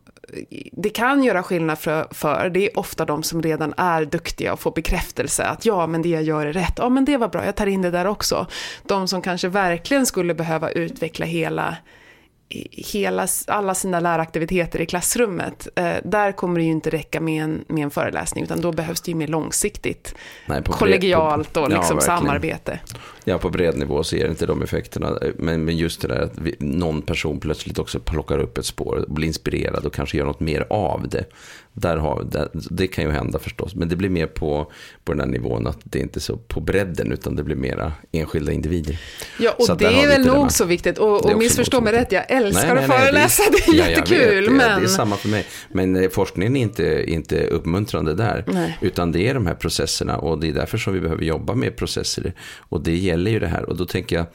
[0.71, 4.59] det kan göra skillnad för, för, det är ofta de som redan är duktiga och
[4.59, 6.73] får bekräftelse att ja, men det jag gör är rätt.
[6.77, 8.47] Ja, men det var bra, jag tar in det där också.
[8.83, 11.77] De som kanske verkligen skulle behöva utveckla hela
[12.71, 15.67] hela, alla sina läraktiviteter i klassrummet.
[15.75, 19.01] Eh, där kommer det ju inte räcka med en, med en föreläsning, utan då behövs
[19.01, 22.79] det ju mer långsiktigt, Nej, kollegialt och liksom ja, samarbete.
[23.29, 25.19] Ja, på bred nivå så ger det inte de effekterna.
[25.37, 29.05] Men, men just det där att vi, någon person plötsligt också plockar upp ett spår
[29.07, 31.25] blir inspirerad och kanske gör något mer av det.
[31.73, 34.71] Där har, där, det kan ju hända förstås, men det blir mer på,
[35.03, 37.93] på den här nivån att det inte är så på bredden, utan det blir mera
[38.11, 38.99] enskilda individer.
[39.39, 40.97] Ja, och det är väl nog så viktigt.
[40.97, 44.43] Och, och missförstå mig rätt, jag älskar nej, att föreläsa, det är, det är jättekul.
[44.43, 44.79] Vet, men...
[44.79, 45.45] Det är samma för mig.
[45.71, 48.77] Men eh, forskningen är inte, inte uppmuntrande där, nej.
[48.81, 51.75] utan det är de här processerna och det är därför som vi behöver jobba med
[51.75, 52.33] processer.
[52.57, 54.25] Och det gäller ju det här, och då tänker jag,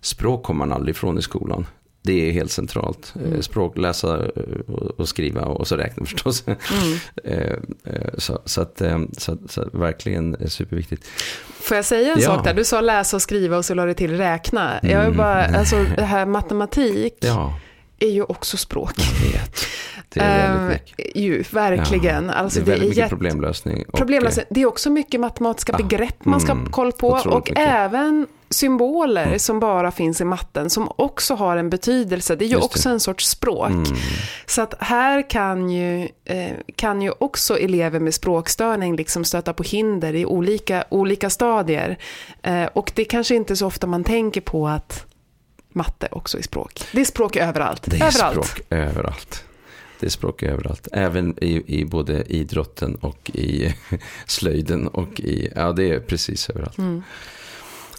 [0.00, 1.66] språk kommer man aldrig ifrån i skolan.
[2.02, 3.14] Det är helt centralt.
[3.16, 3.42] Eh, mm.
[3.42, 6.44] Språk, läsa eh, och skriva och så räkna förstås.
[6.46, 6.58] Mm.
[7.24, 7.58] Eh,
[8.18, 8.82] så, så, att,
[9.18, 11.06] så, så, verkligen superviktigt.
[11.60, 12.26] Får jag säga en ja.
[12.26, 12.54] sak där?
[12.54, 14.80] Du sa läsa och skriva och så la du till räkna.
[14.82, 15.60] Jag är bara, mm.
[15.60, 17.14] alltså det här matematik.
[17.20, 17.58] Ja
[17.98, 18.94] är ju också språk.
[18.96, 19.56] Jag vet.
[20.08, 21.16] Det är väldigt mycket.
[21.16, 22.24] Uh, ju, verkligen.
[22.24, 23.84] Ja, alltså, det är väldigt det är mycket problemlösning.
[23.88, 24.46] Och, problemlösning.
[24.50, 27.08] Det är också mycket matematiska ja, begrepp man ska mm, ha koll på.
[27.08, 27.58] Och mycket.
[27.58, 29.38] även symboler mm.
[29.38, 32.36] som bara finns i matten, som också har en betydelse.
[32.36, 32.92] Det är ju Just också det.
[32.92, 33.70] en sorts språk.
[33.70, 33.96] Mm.
[34.46, 39.62] Så att här kan ju, eh, kan ju också elever med språkstörning liksom stöta på
[39.62, 41.98] hinder i olika, olika stadier.
[42.42, 45.04] Eh, och det är kanske inte så ofta man tänker på att
[45.68, 46.84] matte också i språk.
[46.92, 47.82] Det är språk överallt.
[47.84, 48.46] Det är överallt.
[48.46, 49.44] språk överallt.
[50.00, 50.88] Det är språk överallt.
[50.92, 53.74] Även i, i både idrotten och i
[54.26, 56.78] slöjden och i, ja det är precis överallt.
[56.78, 57.02] Mm.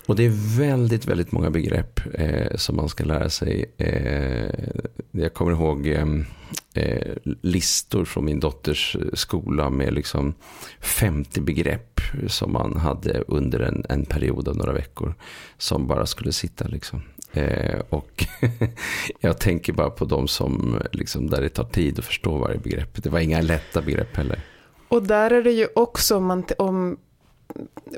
[0.09, 3.65] Och det är väldigt, väldigt många begrepp eh, som man ska lära sig.
[3.77, 4.69] Eh,
[5.11, 6.25] jag kommer ihåg ehm,
[6.73, 10.33] eh, listor från min dotters skola med liksom
[10.79, 15.15] 50 begrepp som man hade under en, en period av några veckor.
[15.57, 17.01] Som bara skulle sitta liksom.
[17.33, 18.25] Eh, och
[19.19, 23.03] jag tänker bara på de som, liksom, där det tar tid att förstå varje begrepp.
[23.03, 24.39] Det var inga lätta begrepp heller.
[24.87, 26.97] Och där är det ju också, om, man, om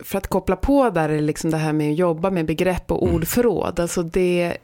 [0.03, 3.03] för att koppla på där, är liksom det här med att jobba med begrepp och
[3.03, 3.15] mm.
[3.15, 3.79] ordförråd.
[3.79, 4.57] Alltså det,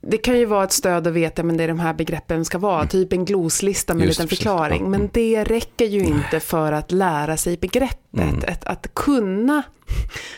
[0.00, 2.58] det kan ju vara ett stöd att veta men det är de här begreppen ska
[2.58, 2.76] vara.
[2.76, 2.88] Mm.
[2.88, 4.82] Typ en gloslista med en liten förklaring.
[4.82, 4.88] Ja.
[4.88, 5.10] Men mm.
[5.12, 8.00] det räcker ju inte för att lära sig begreppet.
[8.18, 8.40] Mm.
[8.48, 9.62] Att, att kunna,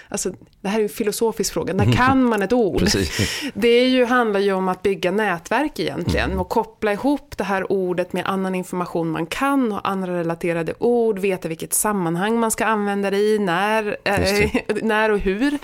[0.08, 2.82] alltså det här är en filosofisk fråga, när kan man ett ord?
[3.54, 6.26] det är ju, handlar ju om att bygga nätverk egentligen.
[6.26, 6.40] Mm.
[6.40, 11.18] Och koppla ihop det här ordet med annan information man kan och andra relaterade ord.
[11.18, 14.50] Veta vilket sammanhang man ska använda det i, när, äh,
[14.82, 15.58] när och hur.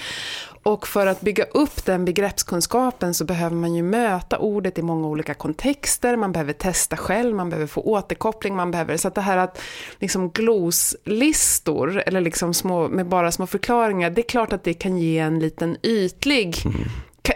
[0.63, 5.09] Och för att bygga upp den begreppskunskapen så behöver man ju möta ordet i många
[5.09, 9.21] olika kontexter, man behöver testa själv, man behöver få återkoppling, man behöver, så att det
[9.21, 9.61] här att
[9.99, 14.99] liksom gloslistor, eller liksom små, med bara små förklaringar, det är klart att det kan
[14.99, 16.77] ge en liten ytlig, mm.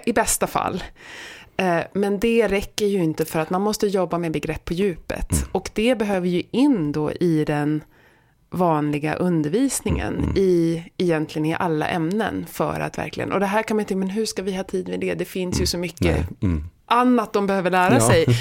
[0.04, 0.84] i bästa fall.
[1.56, 5.32] Eh, men det räcker ju inte för att man måste jobba med begrepp på djupet.
[5.32, 5.48] Mm.
[5.52, 7.82] Och det behöver ju in då i den
[8.51, 10.36] vanliga undervisningen mm.
[10.36, 14.11] i egentligen i alla ämnen för att verkligen, och det här kan man inte, men
[14.11, 15.14] hur ska vi ha tid med det?
[15.14, 16.64] Det finns ju så mycket mm.
[16.86, 18.01] annat de behöver lära ja.
[18.01, 18.26] sig.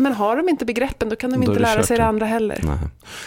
[0.00, 2.60] Men har de inte begreppen då kan de då inte lära sig det andra heller.
[2.64, 2.78] Nej.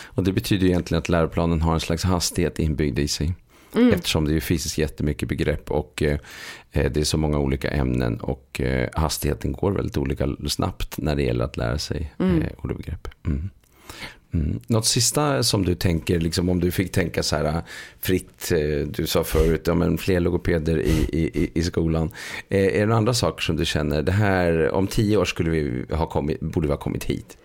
[0.06, 3.34] Och det betyder egentligen att läroplanen har en slags hastighet inbyggd i sig.
[3.76, 3.94] Mm.
[3.94, 6.20] Eftersom det är fysiskt jättemycket begrepp och eh,
[6.72, 11.24] det är så många olika ämnen och eh, hastigheten går väldigt olika snabbt när det
[11.24, 12.42] gäller att lära sig mm.
[12.42, 13.08] eh, olika begrepp.
[13.26, 13.50] Mm.
[14.34, 14.60] Mm.
[14.68, 17.58] Något sista som du tänker, liksom, om du fick tänka så här äh,
[18.00, 22.12] fritt, äh, du sa förut, ja, men fler logopeder i, i, i skolan.
[22.50, 25.50] Eh, är det några andra saker som du känner, det här, om tio år skulle
[25.50, 27.38] vi ha kommit, borde vi ha kommit hit?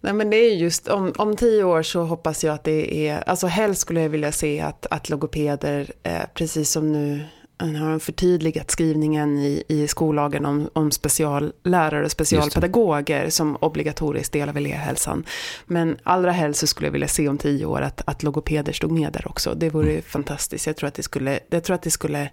[0.00, 3.28] Nej men det är just, om, om tio år så hoppas jag att det är,
[3.28, 7.24] alltså helst skulle jag vilja se att, att logopeder, eh, precis som nu
[7.58, 14.56] har förtydligat skrivningen i, i skollagen om, om speciallärare och specialpedagoger som obligatorisk del av
[14.56, 15.24] elevhälsan.
[15.66, 18.92] Men allra helst så skulle jag vilja se om tio år att, att logopeder stod
[18.92, 19.54] med där också.
[19.54, 20.02] Det vore mm.
[20.02, 20.66] fantastiskt.
[20.66, 22.30] Jag tror att det skulle, jag tror att det skulle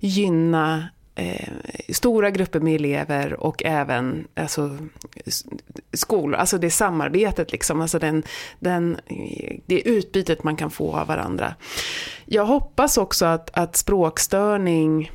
[0.00, 0.88] gynna
[1.18, 1.48] eh,
[1.88, 4.78] stora grupper med elever och även alltså,
[5.92, 8.22] skolor, alltså det samarbetet liksom, alltså den,
[8.58, 8.96] den,
[9.66, 11.54] det utbytet man kan få av varandra.
[12.24, 15.10] Jag hoppas också att, att språkstörning,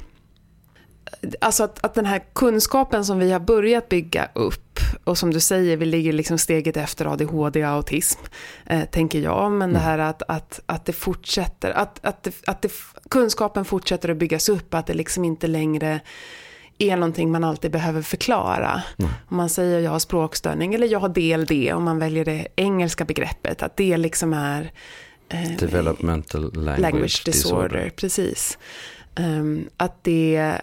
[1.42, 4.63] alltså att, att den här kunskapen som vi har börjat bygga upp
[5.04, 8.20] och som du säger, vi ligger liksom steget efter ADHD och autism,
[8.66, 9.52] eh, tänker jag.
[9.52, 9.74] Men mm.
[9.74, 12.72] det här att, att, att det fortsätter, att, att, det, att det,
[13.10, 16.00] kunskapen fortsätter att byggas upp, att det liksom inte längre
[16.78, 18.84] är någonting man alltid behöver förklara.
[19.00, 19.12] Mm.
[19.28, 23.06] Om man säger jag har språkstörning eller jag har DLD, om man väljer det engelska
[23.06, 24.72] begreppet, att det liksom är
[25.30, 27.68] eh, Developmental language, language disorder.
[27.68, 27.90] disorder.
[27.90, 28.58] Precis.
[29.20, 30.62] Um, att det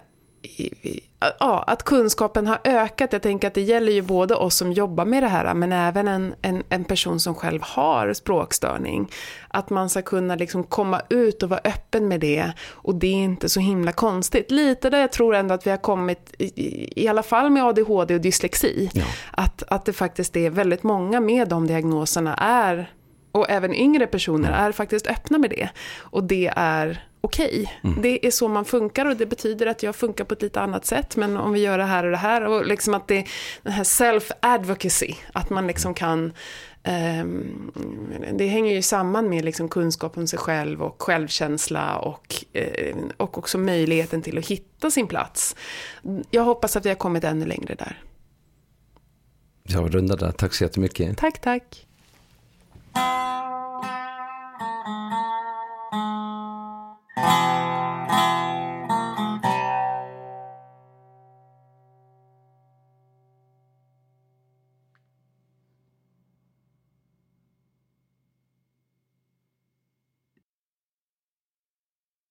[1.39, 3.13] ja, att kunskapen har ökat.
[3.13, 6.07] Jag tänker att det gäller ju både oss som jobbar med det här, men även
[6.07, 9.11] en, en, en person som själv har språkstörning.
[9.47, 12.51] Att man ska kunna liksom komma ut och vara öppen med det.
[12.69, 14.51] Och det är inte så himla konstigt.
[14.51, 18.15] Lite där jag tror ändå att vi har kommit, i, i alla fall med ADHD
[18.15, 19.05] och dyslexi, ja.
[19.31, 22.91] att, att det faktiskt är väldigt många med de diagnoserna är,
[23.31, 25.69] och även yngre personer, är faktiskt öppna med det.
[25.97, 27.47] Och det är okej.
[27.47, 27.91] Okay.
[27.91, 28.01] Mm.
[28.01, 30.85] Det är så man funkar och det betyder att jag funkar på ett lite annat
[30.85, 31.15] sätt.
[31.15, 33.25] Men om vi gör det här och det här och liksom att det,
[33.63, 36.33] den här self-advocacy, att man liksom kan
[37.23, 37.71] um,
[38.33, 43.37] det hänger ju samman med liksom kunskap om sig själv och självkänsla och, uh, och
[43.37, 45.55] också möjligheten till att hitta sin plats.
[46.31, 48.01] Jag hoppas att vi har kommit ännu längre där.
[49.63, 50.31] Jag rundar där.
[50.31, 51.17] Tack så jättemycket.
[51.17, 51.87] Tack, tack.
[52.95, 53.50] Música